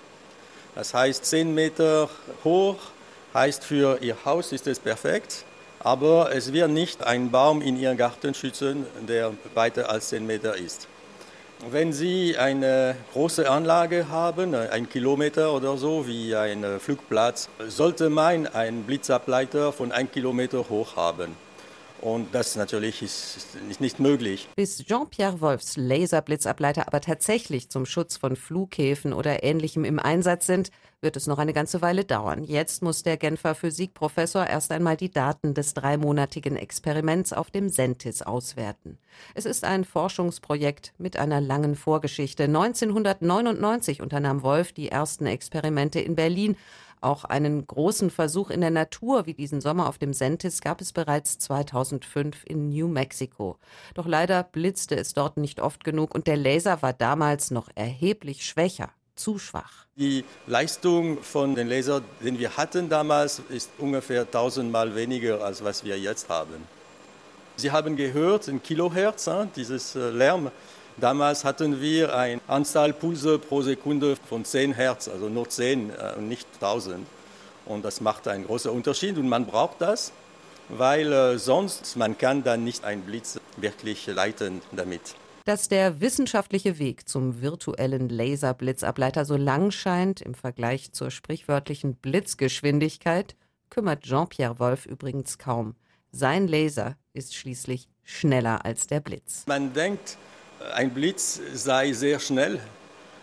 Das 0.76 0.92
heißt, 0.92 1.24
10 1.24 1.54
Meter 1.54 2.10
hoch 2.44 2.76
heißt 3.32 3.64
für 3.64 3.98
Ihr 4.02 4.14
Haus 4.26 4.52
ist 4.52 4.66
es 4.66 4.78
perfekt, 4.78 5.46
aber 5.80 6.34
es 6.34 6.52
wird 6.52 6.70
nicht 6.70 7.02
einen 7.02 7.30
Baum 7.30 7.62
in 7.62 7.78
Ihrem 7.78 7.96
Garten 7.96 8.34
schützen, 8.34 8.84
der 9.08 9.32
weiter 9.54 9.88
als 9.88 10.10
10 10.10 10.26
Meter 10.26 10.54
ist. 10.54 10.86
Wenn 11.70 11.94
Sie 11.94 12.36
eine 12.36 12.94
große 13.14 13.50
Anlage 13.50 14.10
haben, 14.10 14.54
ein 14.54 14.86
Kilometer 14.90 15.54
oder 15.54 15.78
so, 15.78 16.06
wie 16.06 16.36
ein 16.36 16.78
Flugplatz, 16.78 17.48
sollte 17.66 18.10
man 18.10 18.46
einen 18.46 18.82
Blitzableiter 18.82 19.72
von 19.72 19.92
einem 19.92 20.12
Kilometer 20.12 20.68
hoch 20.68 20.94
haben. 20.94 21.34
Und 22.00 22.34
das 22.34 22.56
natürlich 22.56 23.02
ist, 23.02 23.48
nicht 23.80 24.00
möglich. 24.00 24.48
Bis 24.54 24.78
Jean-Pierre 24.84 25.40
Wolfs 25.40 25.76
Laserblitzableiter 25.76 26.86
aber 26.86 27.00
tatsächlich 27.00 27.70
zum 27.70 27.86
Schutz 27.86 28.16
von 28.16 28.36
Flughäfen 28.36 29.12
oder 29.12 29.42
Ähnlichem 29.42 29.84
im 29.84 29.98
Einsatz 29.98 30.46
sind, 30.46 30.70
wird 31.00 31.16
es 31.16 31.26
noch 31.26 31.38
eine 31.38 31.52
ganze 31.52 31.82
Weile 31.82 32.04
dauern. 32.04 32.44
Jetzt 32.44 32.82
muss 32.82 33.02
der 33.02 33.16
Genfer 33.16 33.54
Physikprofessor 33.54 34.46
erst 34.46 34.72
einmal 34.72 34.96
die 34.96 35.10
Daten 35.10 35.54
des 35.54 35.74
dreimonatigen 35.74 36.56
Experiments 36.56 37.32
auf 37.32 37.50
dem 37.50 37.68
Sentis 37.68 38.22
auswerten. 38.22 38.98
Es 39.34 39.44
ist 39.44 39.64
ein 39.64 39.84
Forschungsprojekt 39.84 40.92
mit 40.98 41.16
einer 41.16 41.40
langen 41.40 41.76
Vorgeschichte. 41.76 42.44
1999 42.44 44.00
unternahm 44.02 44.42
Wolf 44.42 44.72
die 44.72 44.88
ersten 44.88 45.26
Experimente 45.26 46.00
in 46.00 46.14
Berlin 46.14 46.56
auch 47.06 47.24
einen 47.24 47.66
großen 47.66 48.10
Versuch 48.10 48.50
in 48.50 48.60
der 48.60 48.70
Natur 48.70 49.26
wie 49.26 49.34
diesen 49.34 49.60
Sommer 49.60 49.88
auf 49.88 49.96
dem 49.96 50.12
Sentis 50.12 50.60
gab 50.60 50.80
es 50.80 50.92
bereits 50.92 51.38
2005 51.38 52.44
in 52.44 52.68
New 52.68 52.88
Mexico. 52.88 53.58
Doch 53.94 54.06
leider 54.06 54.42
blitzte 54.42 54.96
es 54.96 55.14
dort 55.14 55.36
nicht 55.36 55.60
oft 55.60 55.84
genug 55.84 56.14
und 56.14 56.26
der 56.26 56.36
Laser 56.36 56.82
war 56.82 56.92
damals 56.92 57.50
noch 57.50 57.68
erheblich 57.74 58.44
schwächer 58.44 58.90
zu 59.14 59.38
schwach. 59.38 59.86
Die 59.96 60.24
Leistung 60.46 61.22
von 61.22 61.54
den 61.54 61.68
Lasern, 61.68 62.04
den 62.20 62.38
wir 62.38 62.56
hatten 62.56 62.88
damals, 62.88 63.40
ist 63.48 63.70
ungefähr 63.78 64.30
tausendmal 64.30 64.94
weniger 64.94 65.42
als 65.42 65.64
was 65.64 65.84
wir 65.84 65.98
jetzt 65.98 66.28
haben. 66.28 66.66
Sie 67.56 67.70
haben 67.70 67.96
gehört, 67.96 68.48
ein 68.48 68.62
Kilohertz, 68.62 69.30
dieses 69.54 69.96
äh, 69.96 70.10
Lärm. 70.10 70.50
Damals 70.98 71.44
hatten 71.44 71.80
wir 71.80 72.16
eine 72.16 72.40
Anzahl 72.48 72.94
Pulse 72.94 73.38
pro 73.38 73.60
Sekunde 73.60 74.16
von 74.28 74.46
10 74.46 74.72
Hertz, 74.72 75.08
also 75.08 75.28
nur 75.28 75.48
10 75.48 75.90
äh, 75.90 76.14
und 76.16 76.28
nicht 76.28 76.48
1000. 76.54 77.06
Und 77.66 77.84
das 77.84 78.00
macht 78.00 78.26
einen 78.28 78.46
großen 78.46 78.70
Unterschied 78.70 79.18
und 79.18 79.28
man 79.28 79.44
braucht 79.44 79.80
das, 79.80 80.12
weil 80.70 81.12
äh, 81.12 81.38
sonst 81.38 81.96
man 81.96 82.16
kann 82.16 82.42
dann 82.44 82.64
nicht 82.64 82.84
einen 82.84 83.02
Blitz 83.02 83.38
wirklich 83.58 84.06
leiten 84.06 84.62
damit. 84.72 85.16
Dass 85.44 85.68
der 85.68 86.00
wissenschaftliche 86.00 86.78
Weg 86.78 87.08
zum 87.08 87.42
virtuellen 87.42 88.08
Laserblitzableiter 88.08 89.24
so 89.24 89.36
lang 89.36 89.70
scheint 89.70 90.22
im 90.22 90.34
Vergleich 90.34 90.92
zur 90.92 91.10
sprichwörtlichen 91.10 91.94
Blitzgeschwindigkeit, 91.96 93.36
kümmert 93.68 94.02
Jean-Pierre 94.02 94.58
Wolf 94.58 94.86
übrigens 94.86 95.36
kaum. 95.38 95.76
Sein 96.10 96.48
Laser 96.48 96.96
ist 97.12 97.34
schließlich 97.34 97.88
schneller 98.02 98.64
als 98.64 98.86
der 98.86 99.00
Blitz. 99.00 99.44
Man 99.46 99.72
denkt, 99.74 100.16
ein 100.74 100.90
Blitz 100.90 101.40
sei 101.54 101.92
sehr 101.92 102.20
schnell, 102.20 102.60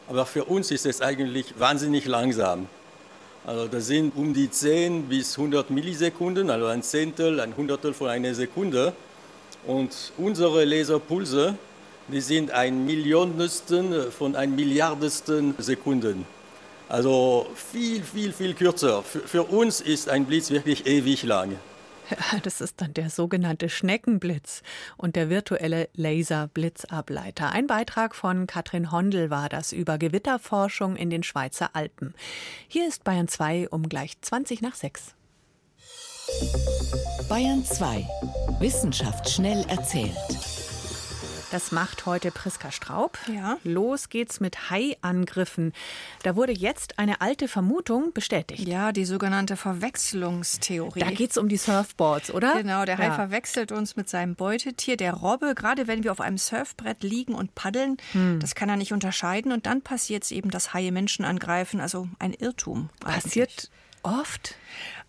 aber 0.07 0.25
für 0.25 0.45
uns 0.45 0.71
ist 0.71 0.85
es 0.85 1.01
eigentlich 1.01 1.53
wahnsinnig 1.57 2.05
langsam. 2.05 2.67
Also 3.45 3.67
das 3.67 3.87
sind 3.87 4.15
um 4.15 4.33
die 4.33 4.49
10 4.49 5.03
bis 5.03 5.37
100 5.37 5.69
Millisekunden, 5.69 6.49
also 6.49 6.67
ein 6.67 6.81
Zehntel, 6.81 7.39
ein 7.39 7.55
Hundertel 7.55 7.93
von 7.93 8.09
einer 8.09 8.33
Sekunde. 8.33 8.93
Und 9.65 10.13
unsere 10.17 10.63
Laserpulse, 10.63 11.55
die 12.07 12.21
sind 12.21 12.51
ein 12.51 12.85
Millionstel 12.85 14.11
von 14.11 14.35
ein 14.35 14.55
Milliardesten 14.55 15.55
Sekunden. 15.57 16.25
Also 16.87 17.47
viel, 17.71 18.03
viel, 18.03 18.31
viel 18.31 18.53
kürzer. 18.53 19.03
Für, 19.03 19.19
für 19.19 19.43
uns 19.43 19.81
ist 19.81 20.09
ein 20.09 20.25
Blitz 20.25 20.51
wirklich 20.51 20.85
ewig 20.85 21.23
lang. 21.23 21.57
Das 22.43 22.61
ist 22.61 22.81
dann 22.81 22.93
der 22.93 23.09
sogenannte 23.09 23.69
Schneckenblitz 23.69 24.63
und 24.97 25.15
der 25.15 25.29
virtuelle 25.29 25.89
Laserblitzableiter. 25.93 27.51
Ein 27.51 27.67
Beitrag 27.67 28.15
von 28.15 28.47
Katrin 28.47 28.91
Hondel 28.91 29.29
war 29.29 29.49
das 29.49 29.71
über 29.71 29.97
Gewitterforschung 29.97 30.95
in 30.95 31.09
den 31.09 31.23
Schweizer 31.23 31.75
Alpen. 31.75 32.13
Hier 32.67 32.87
ist 32.87 33.03
Bayern 33.03 33.27
2 33.27 33.69
um 33.69 33.89
gleich 33.89 34.19
20 34.21 34.61
nach 34.61 34.75
6. 34.75 35.15
Bayern 37.29 37.65
2. 37.65 38.07
Wissenschaft 38.59 39.29
schnell 39.29 39.65
erzählt. 39.67 40.62
Das 41.53 41.71
macht 41.71 42.07
heute 42.07 42.31
Priska 42.31 42.71
Straub. 42.71 43.19
Ja. 43.31 43.59
Los 43.63 44.09
geht's 44.09 44.39
mit 44.39 44.71
Haiangriffen. 44.71 45.71
Da 46.23 46.35
wurde 46.35 46.51
jetzt 46.51 46.97
eine 46.97 47.21
alte 47.21 47.47
Vermutung 47.47 48.11
bestätigt. 48.11 48.67
Ja, 48.67 48.91
die 48.91 49.05
sogenannte 49.05 49.55
Verwechslungstheorie. 49.55 51.01
Da 51.01 51.11
geht's 51.11 51.37
um 51.37 51.49
die 51.49 51.57
Surfboards, 51.57 52.31
oder? 52.31 52.55
Genau, 52.55 52.85
der 52.85 52.97
Hai 52.97 53.05
ja. 53.05 53.13
verwechselt 53.13 53.71
uns 53.71 53.95
mit 53.95 54.09
seinem 54.09 54.33
Beutetier, 54.33 54.97
der 54.97 55.13
Robbe. 55.13 55.53
Gerade 55.53 55.85
wenn 55.85 56.03
wir 56.03 56.11
auf 56.11 56.21
einem 56.21 56.39
Surfbrett 56.39 57.03
liegen 57.03 57.35
und 57.35 57.53
paddeln, 57.53 57.97
hm. 58.13 58.39
das 58.39 58.55
kann 58.55 58.69
er 58.69 58.77
nicht 58.77 58.91
unterscheiden. 58.91 59.51
Und 59.51 59.67
dann 59.67 59.83
passiert 59.83 60.23
es 60.23 60.31
eben, 60.31 60.49
dass 60.49 60.73
Haie 60.73 60.91
Menschen 60.91 61.23
angreifen. 61.23 61.79
Also 61.81 62.07
ein 62.17 62.33
Irrtum. 62.33 62.89
Passiert 62.99 63.49
eigentlich. 63.49 63.69
Oft? 64.03 64.55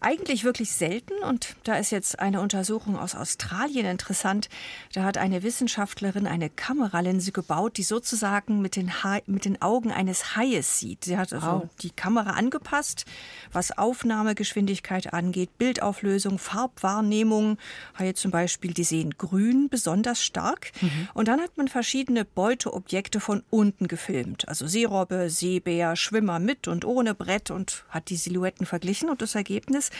Eigentlich 0.00 0.44
wirklich 0.44 0.72
selten 0.72 1.14
und 1.26 1.56
da 1.64 1.76
ist 1.76 1.90
jetzt 1.90 2.18
eine 2.18 2.42
Untersuchung 2.42 2.98
aus 2.98 3.14
Australien 3.14 3.86
interessant. 3.86 4.50
Da 4.92 5.02
hat 5.02 5.16
eine 5.16 5.42
Wissenschaftlerin 5.42 6.26
eine 6.26 6.50
Kameralinse 6.50 7.32
gebaut, 7.32 7.78
die 7.78 7.84
sozusagen 7.84 8.60
mit 8.60 8.76
den, 8.76 9.02
ha 9.02 9.20
mit 9.24 9.46
den 9.46 9.62
Augen 9.62 9.90
eines 9.90 10.36
Haies 10.36 10.78
sieht. 10.78 11.04
Sie 11.06 11.16
hat 11.16 11.32
also 11.32 11.62
oh. 11.64 11.68
die 11.80 11.88
Kamera 11.88 12.32
angepasst, 12.32 13.06
was 13.50 13.78
Aufnahmegeschwindigkeit 13.78 15.14
angeht, 15.14 15.56
Bildauflösung, 15.56 16.38
Farbwahrnehmung. 16.38 17.56
Haie 17.98 18.12
zum 18.12 18.30
Beispiel, 18.30 18.74
die 18.74 18.84
sehen 18.84 19.14
grün 19.16 19.70
besonders 19.70 20.22
stark. 20.22 20.72
Mhm. 20.82 21.08
Und 21.14 21.28
dann 21.28 21.40
hat 21.40 21.56
man 21.56 21.68
verschiedene 21.68 22.26
Beuteobjekte 22.26 23.20
von 23.20 23.42
unten 23.48 23.88
gefilmt. 23.88 24.48
Also 24.48 24.66
Seerobbe, 24.66 25.30
Seebär, 25.30 25.96
Schwimmer 25.96 26.40
mit 26.40 26.68
und 26.68 26.84
ohne 26.84 27.14
Brett 27.14 27.50
und 27.50 27.86
hat 27.88 28.10
die 28.10 28.16
Silhouetten 28.16 28.66
verglichen 28.66 28.83
und 29.08 29.22
das 29.22 29.34
Ergebnis, 29.34 29.90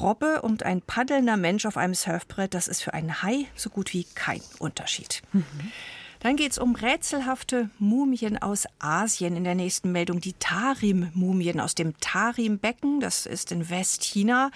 Robbe 0.00 0.42
und 0.42 0.62
ein 0.62 0.80
paddelnder 0.82 1.36
Mensch 1.36 1.66
auf 1.66 1.76
einem 1.76 1.94
Surfbrett, 1.94 2.54
das 2.54 2.68
ist 2.68 2.82
für 2.82 2.94
einen 2.94 3.22
Hai 3.22 3.46
so 3.54 3.70
gut 3.70 3.92
wie 3.92 4.04
kein 4.14 4.40
Unterschied. 4.58 5.22
Mhm. 5.32 5.44
Dann 6.22 6.36
geht 6.36 6.52
es 6.52 6.58
um 6.58 6.76
rätselhafte 6.76 7.68
Mumien 7.80 8.40
aus 8.40 8.66
Asien 8.78 9.36
in 9.36 9.42
der 9.42 9.56
nächsten 9.56 9.90
Meldung. 9.90 10.20
Die 10.20 10.34
Tarim-Mumien 10.34 11.58
aus 11.58 11.74
dem 11.74 11.98
Tarim-Becken, 11.98 13.00
das 13.00 13.26
ist 13.26 13.50
in 13.50 13.68
Westchina. 13.68 14.52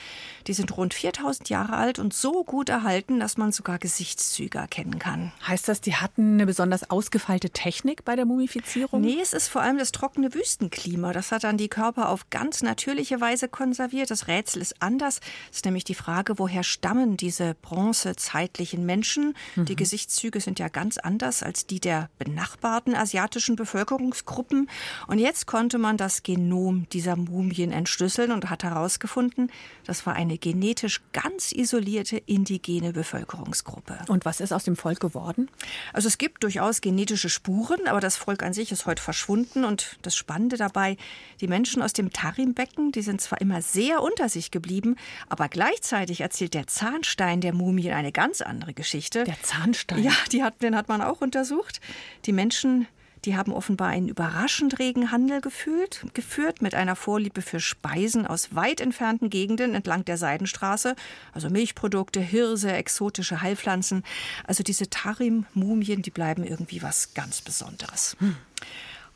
Die 0.47 0.53
sind 0.53 0.77
rund 0.77 0.95
4000 0.95 1.49
Jahre 1.49 1.75
alt 1.77 1.99
und 1.99 2.15
so 2.15 2.45
gut 2.45 2.69
erhalten, 2.69 3.19
dass 3.19 3.37
man 3.37 3.51
sogar 3.51 3.81
Gesichtszüge 3.81 4.59
erkennen 4.59 5.01
kann. 5.01 5.33
Heißt 5.45 5.67
das, 5.67 5.81
die 5.81 5.97
hatten 5.97 6.35
eine 6.35 6.47
besonders 6.47 6.89
ausgefeilte 6.89 7.51
Technik 7.51 8.05
bei 8.05 8.15
der 8.15 8.27
Mumifizierung? 8.27 9.01
Nee, 9.01 9.19
es 9.21 9.33
ist 9.33 9.49
vor 9.49 9.63
allem 9.63 9.77
das 9.77 9.91
trockene 9.91 10.35
Wüstenklima. 10.35 11.13
Das 11.13 11.33
hat 11.33 11.43
dann 11.43 11.59
die 11.59 11.69
Körper 11.69 12.11
auf 12.11 12.31
ganz 12.31 12.63
natürliche 12.63 13.21
Weise 13.21 13.49
konserviert. 13.49 14.13
Das 14.13 14.29
Rätsel 14.29 14.63
ist 14.63 14.81
anders. 14.81 15.19
Es 15.51 15.57
ist 15.57 15.65
nämlich 15.65 15.83
die 15.83 15.95
Frage, 15.95 16.39
woher 16.39 16.63
stammen 16.63 17.17
diese 17.17 17.57
bronzezeitlichen 17.61 18.87
Menschen? 18.87 19.35
Mhm. 19.57 19.65
Die 19.65 19.75
Gesichtszüge 19.75 20.41
sind 20.41 20.61
ja 20.61 20.69
ganz 20.69 20.97
anders 20.97 21.43
als 21.43 21.56
als 21.57 21.67
die 21.67 21.81
der 21.81 22.11
benachbarten 22.19 22.95
asiatischen 22.95 23.57
Bevölkerungsgruppen. 23.57 24.69
Und 25.07 25.19
jetzt 25.19 25.47
konnte 25.47 25.79
man 25.79 25.97
das 25.97 26.23
Genom 26.23 26.87
dieser 26.91 27.17
Mumien 27.17 27.73
entschlüsseln 27.73 28.31
und 28.31 28.51
hat 28.51 28.63
herausgefunden, 28.63 29.51
das 29.87 30.05
war 30.05 30.13
eine 30.13 30.37
genetisch 30.37 31.01
ganz 31.15 31.53
isolierte 31.53 32.19
indigene 32.19 32.93
Bevölkerungsgruppe. 32.93 34.01
Und 34.09 34.27
was 34.27 34.41
ist 34.41 34.53
aus 34.53 34.65
dem 34.65 34.77
Volk 34.77 35.01
geworden? 35.01 35.51
Also 35.95 36.09
es 36.09 36.19
gibt 36.19 36.43
durchaus 36.43 36.83
genetische 36.83 37.31
Spuren, 37.31 37.87
aber 37.87 38.01
das 38.01 38.19
Volk 38.19 38.43
an 38.43 38.53
sich 38.53 38.71
ist 38.71 38.85
heute 38.85 39.03
verschwunden. 39.03 39.65
Und 39.65 39.97
das 40.03 40.15
Spannende 40.15 40.59
dabei, 40.59 40.99
die 41.41 41.49
Menschen 41.49 41.81
aus 41.81 41.95
dem 41.95 42.13
Tarimbecken, 42.13 42.93
die 42.93 43.01
sind 43.01 43.23
zwar 43.23 43.41
immer 43.41 43.63
sehr 43.63 44.03
unter 44.03 44.29
sich 44.29 44.51
geblieben, 44.51 44.97
aber 45.31 45.49
gleichzeitig 45.49 46.21
erzählt 46.21 46.53
der 46.53 46.67
Zahnstein 46.67 47.41
der 47.41 47.55
Mumien 47.55 47.95
eine 47.95 48.13
ganz 48.13 48.43
andere 48.43 48.75
Geschichte. 48.75 49.25
Der 49.25 49.41
Zahnstein? 49.41 50.03
Ja, 50.03 50.13
die 50.33 50.45
hat, 50.45 50.61
den 50.61 50.77
hat 50.77 50.89
man 50.89 51.01
auch 51.01 51.23
unter 51.23 51.46
untersucht. 51.47 51.81
Die 52.27 52.33
Menschen 52.33 52.87
die 53.25 53.37
haben 53.37 53.53
offenbar 53.53 53.89
einen 53.89 54.09
überraschend 54.09 54.79
regen 54.79 55.11
Handel 55.11 55.41
gefühlt, 55.41 56.07
geführt 56.15 56.63
mit 56.63 56.77
einer 56.77 56.95
Vorliebe 56.95 57.43
für 57.43 57.59
Speisen 57.59 58.25
aus 58.25 58.55
weit 58.55 58.81
entfernten 58.81 59.31
Gegenden 59.31 59.75
entlang 59.75 60.05
der 60.05 60.17
Seidenstraße, 60.17 60.95
also 61.33 61.51
Milchprodukte, 61.51 62.21
Hirse, 62.21 62.71
exotische 62.73 63.43
Heilpflanzen. 63.43 64.05
Also 64.47 64.63
diese 64.63 64.89
Tarim-Mumien, 64.91 66.03
die 66.03 66.13
bleiben 66.13 66.45
irgendwie 66.45 66.85
was 66.85 67.15
ganz 67.15 67.41
Besonderes. 67.41 68.17
Hm. 68.21 68.37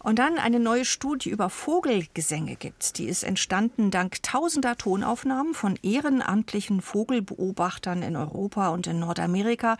Und 0.03 0.19
dann 0.19 0.39
eine 0.39 0.61
neue 0.61 0.87
Studie 0.87 1.29
über 1.29 1.51
Vogelgesänge 1.51 2.57
gibt. 2.57 2.97
Die 2.97 3.05
ist 3.05 3.23
entstanden 3.23 3.91
dank 3.91 4.23
tausender 4.23 4.79
Tonaufnahmen 4.79 5.53
von 5.53 5.79
ehrenamtlichen 5.83 6.81
Vogelbeobachtern 6.81 8.03
in 8.03 8.17
Europa 8.17 8.71
und 8.71 8.87
in 8.87 8.99
Nordamerika. 8.99 9.77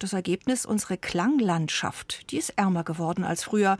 Das 0.00 0.14
Ergebnis, 0.14 0.64
unsere 0.64 0.96
Klanglandschaft, 0.96 2.30
die 2.30 2.38
ist 2.38 2.54
ärmer 2.56 2.84
geworden 2.84 3.22
als 3.22 3.44
früher. 3.44 3.76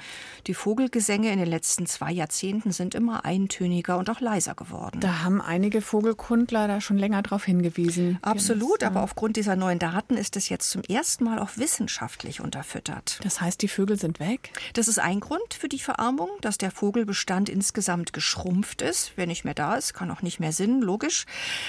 Die 0.46 0.52
Vogelgesänge 0.52 1.32
in 1.32 1.38
den 1.38 1.48
letzten 1.48 1.86
zwei 1.86 2.12
Jahrzehnten 2.12 2.72
sind 2.72 2.94
immer 2.94 3.24
eintöniger 3.24 3.96
und 3.96 4.10
auch 4.10 4.20
leiser 4.20 4.54
geworden. 4.54 5.00
Da 5.00 5.22
haben 5.22 5.40
einige 5.40 5.80
Vogelkundler 5.80 6.68
da 6.68 6.82
schon 6.82 6.98
länger 6.98 7.22
darauf 7.22 7.44
hingewiesen. 7.44 8.18
Absolut, 8.20 8.84
aber 8.84 9.02
aufgrund 9.02 9.36
dieser 9.36 9.56
neuen 9.56 9.78
Daten 9.78 10.18
ist 10.18 10.36
es 10.36 10.50
jetzt 10.50 10.68
zum 10.68 10.82
ersten 10.82 11.24
Mal 11.24 11.38
auch 11.38 11.56
wissenschaftlich 11.56 12.42
unterfüttert. 12.42 13.18
Das 13.22 13.40
heißt, 13.40 13.62
die 13.62 13.68
Vögel 13.68 13.98
sind 13.98 14.20
weg? 14.20 14.52
Das 14.74 14.88
ist 14.88 14.98
ein 14.98 15.20
Grund 15.20 15.54
für 15.54 15.70
die 15.70 15.78
Verarmung, 15.78 16.28
dass 16.42 16.58
der 16.58 16.70
Vogelbestand 16.70 17.48
insgesamt 17.48 18.12
geschrumpft 18.12 18.82
ist. 18.82 19.12
Wer 19.16 19.26
nicht 19.26 19.46
mehr 19.46 19.54
da 19.54 19.74
ist, 19.74 19.94
kann 19.94 20.10
auch 20.10 20.20
nicht 20.20 20.38
mehr 20.38 20.52
Sinn, 20.52 20.82
logisch. 20.82 21.24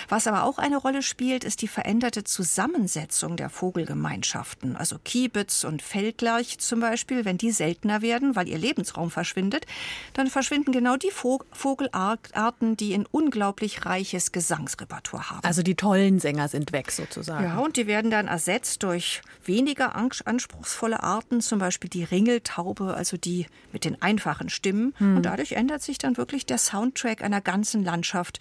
Was 0.09 0.27
aber 0.27 0.43
auch 0.43 0.57
eine 0.57 0.75
Rolle 0.75 1.03
spielt, 1.03 1.45
ist 1.45 1.61
die 1.61 1.69
veränderte 1.69 2.25
Zusammensetzung 2.25 3.37
der 3.37 3.49
Vogelgemeinschaft. 3.49 4.40
Ortschaften, 4.41 4.75
also 4.75 4.97
Kiebitz 5.03 5.63
und 5.63 5.81
Feldlerch 5.83 6.57
zum 6.57 6.79
Beispiel, 6.79 7.25
wenn 7.25 7.37
die 7.37 7.51
seltener 7.51 8.01
werden, 8.01 8.35
weil 8.35 8.47
ihr 8.47 8.57
Lebensraum 8.57 9.11
verschwindet, 9.11 9.67
dann 10.13 10.27
verschwinden 10.27 10.71
genau 10.71 10.97
die 10.97 11.11
Vogelarten, 11.11 12.75
die 12.75 12.95
ein 12.95 13.05
unglaublich 13.11 13.85
reiches 13.85 14.31
Gesangsrepertoire 14.31 15.29
haben. 15.29 15.43
Also 15.43 15.61
die 15.61 15.75
tollen 15.75 16.19
Sänger 16.19 16.47
sind 16.47 16.71
weg 16.71 16.91
sozusagen. 16.91 17.45
Ja, 17.45 17.59
und 17.59 17.77
die 17.77 17.85
werden 17.85 18.09
dann 18.09 18.27
ersetzt 18.27 18.81
durch 18.81 19.21
weniger 19.45 19.95
anspruchsvolle 19.95 21.03
Arten, 21.03 21.41
zum 21.41 21.59
Beispiel 21.59 21.89
die 21.89 22.03
Ringeltaube, 22.03 22.95
also 22.95 23.17
die 23.17 23.45
mit 23.71 23.85
den 23.85 24.01
einfachen 24.01 24.49
Stimmen. 24.49 24.95
Hm. 24.97 25.17
Und 25.17 25.23
dadurch 25.23 25.51
ändert 25.51 25.83
sich 25.83 25.99
dann 25.99 26.17
wirklich 26.17 26.47
der 26.47 26.57
Soundtrack 26.57 27.21
einer 27.21 27.41
ganzen 27.41 27.83
Landschaft. 27.83 28.39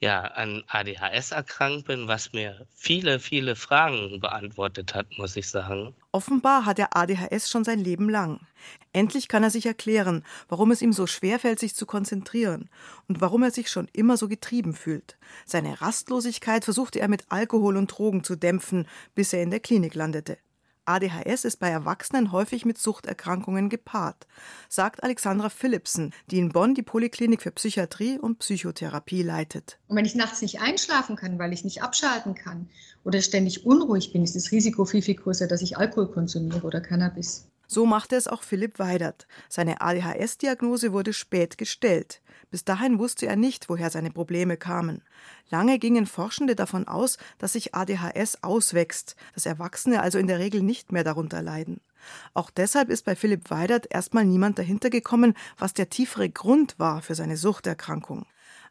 ja 0.01 0.23
an 0.23 0.65
ADHS 0.67 1.31
erkrankt 1.31 1.87
bin, 1.87 2.09
was 2.09 2.33
mir 2.33 2.67
viele, 2.75 3.21
viele 3.21 3.57
Fragen 3.57 4.21
beantwortet 4.21 4.95
hat, 4.95 5.07
muss 5.19 5.37
ich 5.37 5.49
sagen. 5.49 5.95
Offenbar 6.13 6.67
hat 6.67 6.79
er 6.79 6.97
ADHS 6.97 7.49
schon 7.49 7.65
sein 7.65 7.79
Leben 7.79 8.09
lang. 8.09 8.47
Endlich 8.93 9.29
kann 9.29 9.43
er 9.43 9.51
sich 9.51 9.67
erklären, 9.67 10.25
warum 10.49 10.71
es 10.71 10.83
ihm 10.83 10.93
so 10.93 11.07
schwerfällt, 11.07 11.59
sich 11.59 11.75
zu 11.75 11.87
konzentrieren 11.87 12.69
und 13.09 13.21
warum 13.21 13.43
er 13.43 13.51
sich 13.51 13.71
schon 13.71 13.89
immer 13.93 14.17
so 14.17 14.29
getrieben 14.29 14.75
fühlt. 14.75 15.17
Seine 15.47 15.81
Rastlosigkeit 15.81 16.65
versuchte 16.65 17.01
er 17.01 17.09
mit 17.09 17.25
Alkohol 17.29 17.77
und 17.77 17.87
Drogen 17.89 18.25
zu 18.25 18.37
dämpfen, 18.37 18.87
bis 19.15 19.33
er 19.33 19.43
in 19.43 19.51
der 19.51 19.61
Klinik 19.61 19.95
landete. 19.95 20.39
ADHS 20.87 21.45
ist 21.45 21.59
bei 21.59 21.69
Erwachsenen 21.69 22.33
häufig 22.33 22.65
mit 22.65 22.79
Suchterkrankungen 22.79 23.69
gepaart, 23.69 24.27
sagt 24.69 25.03
Alexandra 25.03 25.49
Philipsen, 25.49 26.13
die 26.31 26.39
in 26.39 26.51
Bonn 26.51 26.75
die 26.75 26.83
Poliklinik 26.83 27.43
für 27.43 27.51
Psychiatrie 27.51 28.19
und 28.19 28.39
Psychotherapie 28.41 29.23
leitet. 29.23 29.79
Und 29.89 29.97
wenn 29.97 30.05
ich 30.05 30.15
nachts 30.15 30.43
nicht 30.43 30.61
einschlafen 30.61 31.17
kann, 31.17 31.39
weil 31.39 31.53
ich 31.53 31.65
nicht 31.65 31.83
abschalten 31.83 32.35
kann 32.35 32.69
oder 33.05 33.23
ständig 33.23 33.65
unruhig 33.65 34.13
bin, 34.13 34.25
ist 34.25 34.37
das 34.37 34.53
Risiko 34.53 34.85
viel, 34.85 35.03
viel 35.03 35.17
größer, 35.17 35.47
dass 35.47 35.63
ich 35.63 35.79
Alkohol 35.79 36.11
konsumiere 36.11 36.67
oder 36.67 36.81
Cannabis. 36.81 37.47
So 37.67 37.87
machte 37.87 38.17
es 38.17 38.29
auch 38.29 38.43
Philipp 38.43 38.79
Weidert. 38.79 39.27
Seine 39.49 39.81
ADHS-Diagnose 39.81 40.93
wurde 40.93 41.13
spät 41.13 41.59
gestellt. 41.59 42.21
Bis 42.51 42.65
dahin 42.65 42.99
wusste 42.99 43.27
er 43.27 43.37
nicht, 43.37 43.69
woher 43.69 43.91
seine 43.91 44.11
Probleme 44.11 44.57
kamen. 44.57 45.03
Lange 45.51 45.79
gingen 45.79 46.07
Forschende 46.07 46.55
davon 46.55 46.87
aus, 46.87 47.19
dass 47.39 47.55
sich 47.55 47.75
ADHS 47.75 48.43
auswächst, 48.43 49.17
dass 49.35 49.47
Erwachsene 49.47 50.03
also 50.03 50.19
in 50.19 50.27
der 50.27 50.39
Regel 50.39 50.63
nicht 50.63 50.93
mehr 50.93 51.05
darunter 51.05 51.43
leiden. 51.43 51.81
Auch 52.35 52.51
deshalb 52.51 52.91
ist 52.91 53.05
bei 53.05 53.17
Philipp 53.17 53.51
Weidert 53.51 53.87
erstmal 53.91 54.25
niemand 54.25 54.59
dahinter 54.59 54.91
gekommen, 54.91 55.35
was 55.59 55.75
der 55.75 55.89
tiefere 55.89 56.29
Grund 56.29 56.79
war 56.79 57.03
für 57.03 57.15
seine 57.15 57.37
Suchterkrankung. 57.37 58.27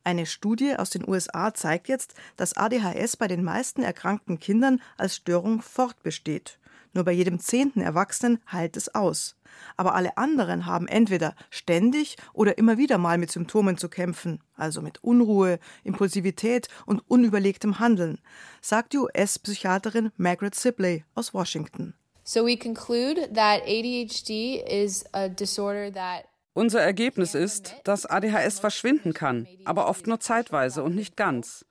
Eine 0.05 0.25
Studie 0.25 0.75
aus 0.75 0.89
den 0.89 1.07
USA 1.07 1.53
zeigt 1.53 1.87
jetzt, 1.87 2.13
dass 2.35 2.57
ADHS 2.57 3.17
bei 3.17 3.27
den 3.27 3.43
meisten 3.43 3.83
erkrankten 3.83 4.39
Kindern 4.39 4.81
als 4.97 5.15
Störung 5.15 5.61
fortbesteht. 5.61 6.59
Nur 6.93 7.03
bei 7.03 7.11
jedem 7.11 7.39
zehnten 7.39 7.81
Erwachsenen 7.81 8.39
heilt 8.51 8.77
es 8.77 8.93
aus. 8.93 9.35
Aber 9.77 9.95
alle 9.95 10.17
anderen 10.17 10.65
haben 10.65 10.87
entweder 10.87 11.35
ständig 11.49 12.17
oder 12.33 12.57
immer 12.57 12.77
wieder 12.77 12.97
mal 12.97 13.17
mit 13.17 13.31
Symptomen 13.31 13.77
zu 13.77 13.89
kämpfen, 13.89 14.39
also 14.55 14.81
mit 14.81 15.03
Unruhe, 15.03 15.59
Impulsivität 15.83 16.67
und 16.85 17.03
unüberlegtem 17.07 17.79
Handeln, 17.79 18.19
sagt 18.61 18.93
die 18.93 18.99
US-Psychiaterin 18.99 20.11
Margaret 20.17 20.55
Sibley 20.55 21.03
aus 21.15 21.33
Washington. 21.33 21.95
So 22.23 22.45
we 22.45 22.55
conclude 22.55 23.33
that 23.33 23.63
ADHD 23.63 24.63
is 24.65 25.03
a 25.13 25.27
disorder 25.27 25.91
that 25.91 26.25
Unser 26.55 26.81
Ergebnis 26.81 27.33
ist, 27.33 27.75
dass 27.83 28.05
ADHS 28.05 28.59
verschwinden 28.59 29.13
kann, 29.13 29.47
aber 29.65 29.87
oft 29.87 30.05
nur 30.05 30.19
zeitweise 30.19 30.83
und 30.83 30.95
nicht 30.95 31.17
ganz. 31.17 31.65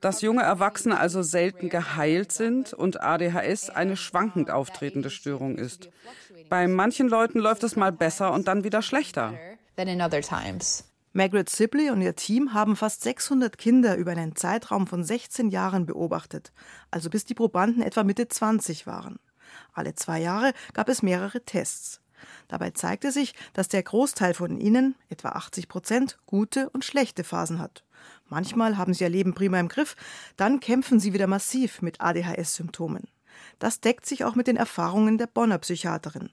Dass 0.00 0.20
junge 0.20 0.42
Erwachsene 0.42 0.98
also 0.98 1.22
selten 1.22 1.68
geheilt 1.68 2.32
sind 2.32 2.72
und 2.72 3.00
ADHS 3.00 3.70
eine 3.70 3.96
schwankend 3.96 4.50
auftretende 4.50 5.10
Störung 5.10 5.56
ist. 5.56 5.88
Bei 6.48 6.66
manchen 6.66 7.08
Leuten 7.08 7.38
läuft 7.38 7.62
es 7.62 7.76
mal 7.76 7.92
besser 7.92 8.32
und 8.32 8.48
dann 8.48 8.64
wieder 8.64 8.82
schlechter. 8.82 9.34
Margaret 11.12 11.48
Sibley 11.48 11.90
und 11.90 12.02
ihr 12.02 12.14
Team 12.14 12.54
haben 12.54 12.76
fast 12.76 13.02
600 13.02 13.58
Kinder 13.58 13.96
über 13.96 14.12
einen 14.12 14.36
Zeitraum 14.36 14.86
von 14.86 15.02
16 15.02 15.48
Jahren 15.48 15.84
beobachtet, 15.84 16.52
also 16.92 17.10
bis 17.10 17.24
die 17.24 17.34
Probanden 17.34 17.82
etwa 17.82 18.04
Mitte 18.04 18.28
20 18.28 18.86
waren. 18.86 19.18
Alle 19.72 19.96
zwei 19.96 20.20
Jahre 20.20 20.52
gab 20.72 20.88
es 20.88 21.02
mehrere 21.02 21.44
Tests. 21.44 22.00
Dabei 22.46 22.70
zeigte 22.70 23.10
sich, 23.10 23.34
dass 23.54 23.68
der 23.68 23.82
Großteil 23.82 24.34
von 24.34 24.60
ihnen, 24.60 24.94
etwa 25.08 25.30
80 25.30 25.68
Prozent, 25.68 26.18
gute 26.26 26.70
und 26.70 26.84
schlechte 26.84 27.24
Phasen 27.24 27.58
hat. 27.58 27.84
Manchmal 28.30 28.78
haben 28.78 28.94
sie 28.94 29.04
ihr 29.04 29.10
Leben 29.10 29.34
prima 29.34 29.60
im 29.60 29.68
Griff, 29.68 29.96
dann 30.36 30.60
kämpfen 30.60 31.00
sie 31.00 31.12
wieder 31.12 31.26
massiv 31.26 31.82
mit 31.82 32.00
ADHS-Symptomen. 32.00 33.08
Das 33.58 33.80
deckt 33.80 34.06
sich 34.06 34.24
auch 34.24 34.36
mit 34.36 34.46
den 34.46 34.56
Erfahrungen 34.56 35.18
der 35.18 35.26
Bonner 35.26 35.58
Psychiaterin. 35.58 36.30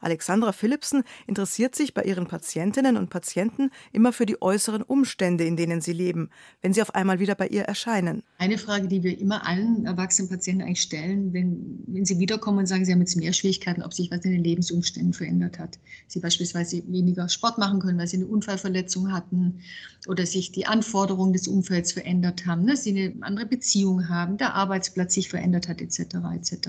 Alexandra 0.00 0.52
Philipsen 0.52 1.02
interessiert 1.26 1.74
sich 1.74 1.94
bei 1.94 2.02
ihren 2.02 2.26
Patientinnen 2.26 2.96
und 2.96 3.10
Patienten 3.10 3.70
immer 3.92 4.12
für 4.12 4.26
die 4.26 4.40
äußeren 4.40 4.82
Umstände, 4.82 5.44
in 5.44 5.56
denen 5.56 5.80
sie 5.80 5.92
leben, 5.92 6.30
wenn 6.62 6.72
sie 6.72 6.82
auf 6.82 6.94
einmal 6.94 7.18
wieder 7.20 7.34
bei 7.34 7.48
ihr 7.48 7.62
erscheinen. 7.62 8.22
Eine 8.38 8.58
Frage, 8.58 8.88
die 8.88 9.02
wir 9.02 9.18
immer 9.18 9.46
allen 9.46 9.86
erwachsenen 9.86 10.28
Patienten 10.28 10.62
eigentlich 10.62 10.82
stellen, 10.82 11.32
wenn, 11.32 11.82
wenn 11.86 12.04
sie 12.04 12.18
wiederkommen 12.18 12.58
und 12.58 12.66
sagen, 12.66 12.84
sie 12.84 12.92
haben 12.92 13.00
jetzt 13.00 13.16
mehr 13.16 13.32
Schwierigkeiten, 13.32 13.82
ob 13.82 13.94
sich 13.94 14.10
was 14.10 14.24
in 14.24 14.32
den 14.32 14.44
Lebensumständen 14.44 15.12
verändert 15.12 15.58
hat. 15.58 15.78
Sie 16.06 16.20
beispielsweise 16.20 16.82
weniger 16.86 17.28
Sport 17.28 17.58
machen 17.58 17.80
können, 17.80 17.98
weil 17.98 18.06
sie 18.06 18.16
eine 18.16 18.26
Unfallverletzung 18.26 19.12
hatten 19.12 19.60
oder 20.06 20.26
sich 20.26 20.52
die 20.52 20.66
Anforderungen 20.66 21.32
des 21.32 21.48
Umfelds 21.48 21.92
verändert 21.92 22.46
haben, 22.46 22.66
dass 22.66 22.84
ne? 22.84 22.94
sie 22.94 23.00
eine 23.00 23.22
andere 23.22 23.46
Beziehung 23.46 24.08
haben, 24.08 24.36
der 24.36 24.54
Arbeitsplatz 24.54 25.14
sich 25.14 25.28
verändert 25.28 25.68
hat, 25.68 25.80
etc. 25.80 25.98
etc. 26.34 26.68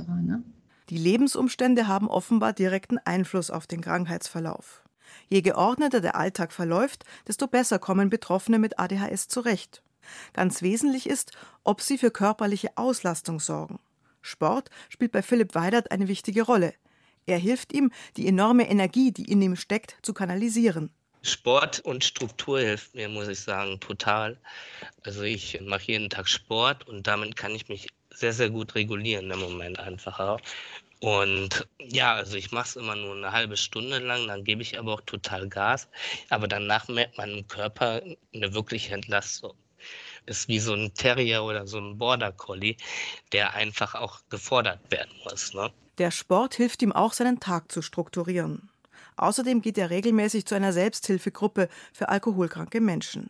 Die 0.89 0.97
Lebensumstände 0.97 1.87
haben 1.87 2.07
offenbar 2.07 2.53
direkten 2.53 2.97
Einfluss 2.99 3.51
auf 3.51 3.67
den 3.67 3.81
Krankheitsverlauf. 3.81 4.83
Je 5.27 5.41
geordneter 5.41 5.99
der 5.99 6.15
Alltag 6.15 6.53
verläuft, 6.53 7.03
desto 7.27 7.47
besser 7.47 7.77
kommen 7.77 8.09
Betroffene 8.09 8.57
mit 8.57 8.79
ADHS 8.79 9.27
zurecht. 9.27 9.81
Ganz 10.31 10.61
wesentlich 10.61 11.07
ist, 11.07 11.31
ob 11.65 11.81
sie 11.81 11.97
für 11.97 12.11
körperliche 12.11 12.77
Auslastung 12.77 13.41
sorgen. 13.41 13.79
Sport 14.21 14.69
spielt 14.87 15.11
bei 15.11 15.21
Philipp 15.21 15.55
Weidert 15.55 15.91
eine 15.91 16.07
wichtige 16.07 16.43
Rolle. 16.43 16.73
Er 17.25 17.37
hilft 17.37 17.73
ihm, 17.73 17.91
die 18.15 18.27
enorme 18.27 18.69
Energie, 18.69 19.11
die 19.11 19.29
in 19.29 19.41
ihm 19.41 19.57
steckt, 19.57 19.97
zu 20.01 20.13
kanalisieren. 20.13 20.89
Sport 21.21 21.81
und 21.81 22.05
Struktur 22.05 22.59
hilft 22.59 22.95
mir, 22.95 23.09
muss 23.09 23.27
ich 23.27 23.41
sagen, 23.41 23.81
total. 23.81 24.39
Also 25.03 25.23
ich 25.23 25.59
mache 25.61 25.83
jeden 25.83 26.09
Tag 26.09 26.29
Sport 26.29 26.87
und 26.87 27.07
damit 27.07 27.35
kann 27.35 27.53
ich 27.53 27.67
mich 27.67 27.89
sehr, 28.17 28.33
sehr 28.33 28.49
gut 28.49 28.75
regulieren 28.75 29.29
im 29.31 29.39
Moment 29.39 29.79
einfach 29.79 30.19
auch. 30.19 30.39
Und 30.99 31.67
ja, 31.79 32.15
also 32.15 32.35
ich 32.37 32.51
mache 32.51 32.69
es 32.69 32.75
immer 32.75 32.95
nur 32.95 33.15
eine 33.15 33.31
halbe 33.31 33.55
Stunde 33.55 33.99
lang, 33.99 34.27
dann 34.27 34.43
gebe 34.43 34.63
ich 34.63 34.79
aber 34.79 34.95
auch 34.95 35.01
total 35.01 35.47
Gas. 35.47 35.87
Aber 36.29 36.47
danach 36.47 36.87
merkt 36.87 37.17
man 37.17 37.29
im 37.29 37.47
Körper 37.47 38.01
eine 38.33 38.53
wirkliche 38.53 38.95
Entlastung. 38.95 39.53
Ist 40.25 40.47
wie 40.47 40.59
so 40.59 40.73
ein 40.73 40.93
Terrier 40.95 41.43
oder 41.43 41.67
so 41.67 41.77
ein 41.77 41.97
Border 41.99 42.31
Collie, 42.31 42.75
der 43.31 43.53
einfach 43.53 43.93
auch 43.93 44.21
gefordert 44.29 44.79
werden 44.89 45.11
muss. 45.23 45.53
Ne? 45.53 45.71
Der 45.99 46.09
Sport 46.09 46.55
hilft 46.55 46.81
ihm 46.81 46.91
auch, 46.91 47.13
seinen 47.13 47.39
Tag 47.39 47.71
zu 47.71 47.83
strukturieren. 47.83 48.69
Außerdem 49.17 49.61
geht 49.61 49.77
er 49.77 49.89
regelmäßig 49.89 50.45
zu 50.45 50.55
einer 50.55 50.73
Selbsthilfegruppe 50.73 51.69
für 51.93 52.09
alkoholkranke 52.09 52.81
Menschen. 52.81 53.29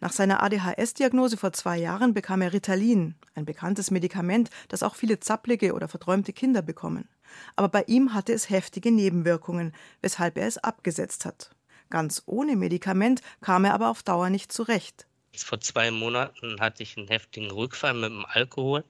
Nach 0.00 0.12
seiner 0.12 0.42
ADHS-Diagnose 0.42 1.36
vor 1.36 1.52
zwei 1.52 1.76
Jahren 1.76 2.14
bekam 2.14 2.40
er 2.40 2.52
Ritalin, 2.52 3.16
ein 3.34 3.44
bekanntes 3.44 3.90
Medikament, 3.90 4.48
das 4.68 4.84
auch 4.84 4.94
viele 4.94 5.18
zapplige 5.18 5.74
oder 5.74 5.88
verträumte 5.88 6.32
Kinder 6.32 6.62
bekommen. 6.62 7.08
Aber 7.56 7.68
bei 7.68 7.82
ihm 7.88 8.14
hatte 8.14 8.32
es 8.32 8.48
heftige 8.48 8.92
Nebenwirkungen, 8.92 9.74
weshalb 10.00 10.38
er 10.38 10.46
es 10.46 10.58
abgesetzt 10.58 11.24
hat. 11.24 11.50
Ganz 11.90 12.22
ohne 12.26 12.54
Medikament 12.54 13.22
kam 13.40 13.64
er 13.64 13.74
aber 13.74 13.88
auf 13.88 14.02
Dauer 14.02 14.30
nicht 14.30 14.52
zurecht. 14.52 15.06
Vor 15.36 15.60
zwei 15.60 15.90
Monaten 15.90 16.60
hatte 16.60 16.82
ich 16.82 16.96
einen 16.96 17.08
heftigen 17.08 17.50
Rückfall 17.50 17.94
mit 17.94 18.10
dem 18.10 18.24
Alkohol 18.26 18.84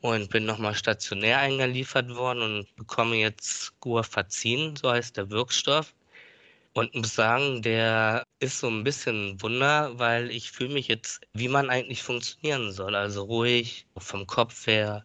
und 0.00 0.30
bin 0.30 0.44
nochmal 0.44 0.74
stationär 0.74 1.38
eingeliefert 1.38 2.14
worden 2.14 2.42
und 2.42 2.76
bekomme 2.76 3.16
jetzt 3.16 3.78
Guafazin, 3.80 4.76
so 4.76 4.90
heißt 4.90 5.16
der 5.16 5.30
Wirkstoff. 5.30 5.92
Und 6.72 6.94
muss 6.94 7.14
sagen, 7.14 7.62
der 7.62 8.24
ist 8.38 8.60
so 8.60 8.68
ein 8.68 8.84
bisschen 8.84 9.30
ein 9.30 9.42
Wunder, 9.42 9.98
weil 9.98 10.30
ich 10.30 10.52
fühle 10.52 10.74
mich 10.74 10.86
jetzt, 10.86 11.20
wie 11.34 11.48
man 11.48 11.68
eigentlich 11.68 12.02
funktionieren 12.02 12.72
soll. 12.72 12.94
Also 12.94 13.24
ruhig, 13.24 13.86
vom 13.98 14.26
Kopf 14.26 14.66
her 14.66 15.04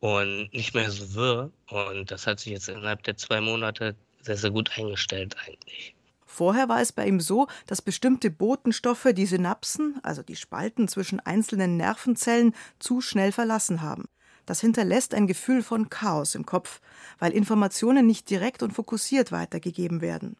und 0.00 0.52
nicht 0.52 0.74
mehr 0.74 0.90
so 0.90 1.14
wirr. 1.14 1.50
Und 1.70 2.10
das 2.10 2.26
hat 2.26 2.40
sich 2.40 2.52
jetzt 2.52 2.68
innerhalb 2.68 3.02
der 3.04 3.16
zwei 3.16 3.40
Monate 3.40 3.96
sehr, 4.20 4.36
sehr 4.36 4.50
gut 4.50 4.78
eingestellt 4.78 5.36
eigentlich. 5.46 5.94
Vorher 6.26 6.68
war 6.68 6.80
es 6.80 6.92
bei 6.92 7.06
ihm 7.06 7.20
so, 7.20 7.46
dass 7.66 7.80
bestimmte 7.80 8.30
Botenstoffe 8.30 9.06
die 9.14 9.24
Synapsen, 9.24 10.00
also 10.02 10.22
die 10.22 10.36
Spalten 10.36 10.88
zwischen 10.88 11.20
einzelnen 11.20 11.76
Nervenzellen, 11.76 12.54
zu 12.80 13.00
schnell 13.00 13.32
verlassen 13.32 13.82
haben. 13.82 14.04
Das 14.44 14.60
hinterlässt 14.60 15.14
ein 15.14 15.26
Gefühl 15.26 15.62
von 15.62 15.88
Chaos 15.88 16.34
im 16.34 16.44
Kopf, 16.44 16.80
weil 17.18 17.32
Informationen 17.32 18.06
nicht 18.06 18.28
direkt 18.28 18.62
und 18.62 18.72
fokussiert 18.72 19.32
weitergegeben 19.32 20.00
werden. 20.00 20.36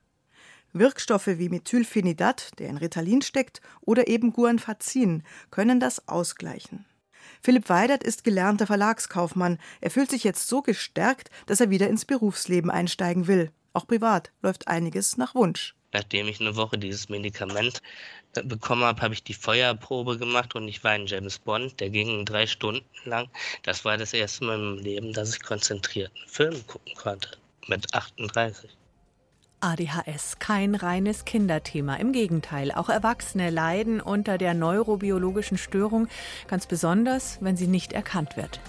Wirkstoffe 0.75 1.27
wie 1.27 1.49
Methylphenidat, 1.49 2.59
der 2.59 2.69
in 2.69 2.77
Ritalin 2.77 3.23
steckt, 3.23 3.61
oder 3.81 4.09
eben 4.09 4.33
Guanfacin 4.33 5.23
können 5.51 5.81
das 5.81 6.09
ausgleichen. 6.09 6.85
Philipp 7.41 7.69
Weidert 7.69 8.03
ist 8.03 8.25
gelernter 8.25 8.67
Verlagskaufmann. 8.67 9.59
Er 9.81 9.91
fühlt 9.91 10.11
sich 10.11 10.25
jetzt 10.25 10.49
so 10.49 10.63
gestärkt, 10.63 11.31
dass 11.47 11.61
er 11.61 11.71
wieder 11.71 11.89
ins 11.89 12.05
Berufsleben 12.05 12.71
einsteigen 12.71 13.27
will. 13.27 13.51
Auch 13.73 13.87
privat 13.87 14.33
läuft 14.43 14.69
einiges 14.69 15.17
nach 15.17 15.35
Wunsch. 15.35 15.75
Nachdem 15.93 16.27
ich 16.27 16.41
eine 16.41 16.57
Woche 16.57 16.77
dieses 16.77 17.09
Medikament 17.09 17.81
äh, 18.35 18.43
bekommen 18.43 18.83
habe, 18.83 19.01
habe 19.01 19.15
ich 19.15 19.23
die 19.23 19.35
Feuerprobe 19.35 20.19
gemacht 20.19 20.57
und 20.57 20.67
ich 20.67 20.83
war 20.83 20.97
in 20.97 21.07
James 21.07 21.39
Bond. 21.39 21.79
Der 21.79 21.91
ging 21.91 22.25
drei 22.25 22.49
Stunden 22.49 22.85
lang. 23.05 23.29
Das 23.63 23.85
war 23.85 23.97
das 23.97 24.13
erste 24.13 24.45
Mal 24.45 24.59
im 24.59 24.79
Leben, 24.79 25.13
dass 25.13 25.35
ich 25.37 25.43
konzentriert 25.43 26.11
einen 26.17 26.29
Film 26.29 26.67
gucken 26.67 26.95
konnte. 26.97 27.29
Mit 27.69 27.95
38. 27.95 28.71
ADHS 29.65 30.39
kein 30.41 30.75
reines 30.75 31.25
Kinderthema. 31.25 31.97
Im 31.97 32.13
Gegenteil, 32.13 32.71
auch 32.71 32.91
Erwachsene 32.91 33.49
leiden 33.49 34.03
unter 34.03 34.37
der 34.37 34.53
neurobiologischen 34.53 35.57
Störung, 35.57 36.09
ganz 36.49 36.67
besonders, 36.67 37.39
wenn 37.41 37.57
sie 37.57 37.67
nicht 37.67 37.95
erkannt 37.95 38.37
wird. 38.37 38.61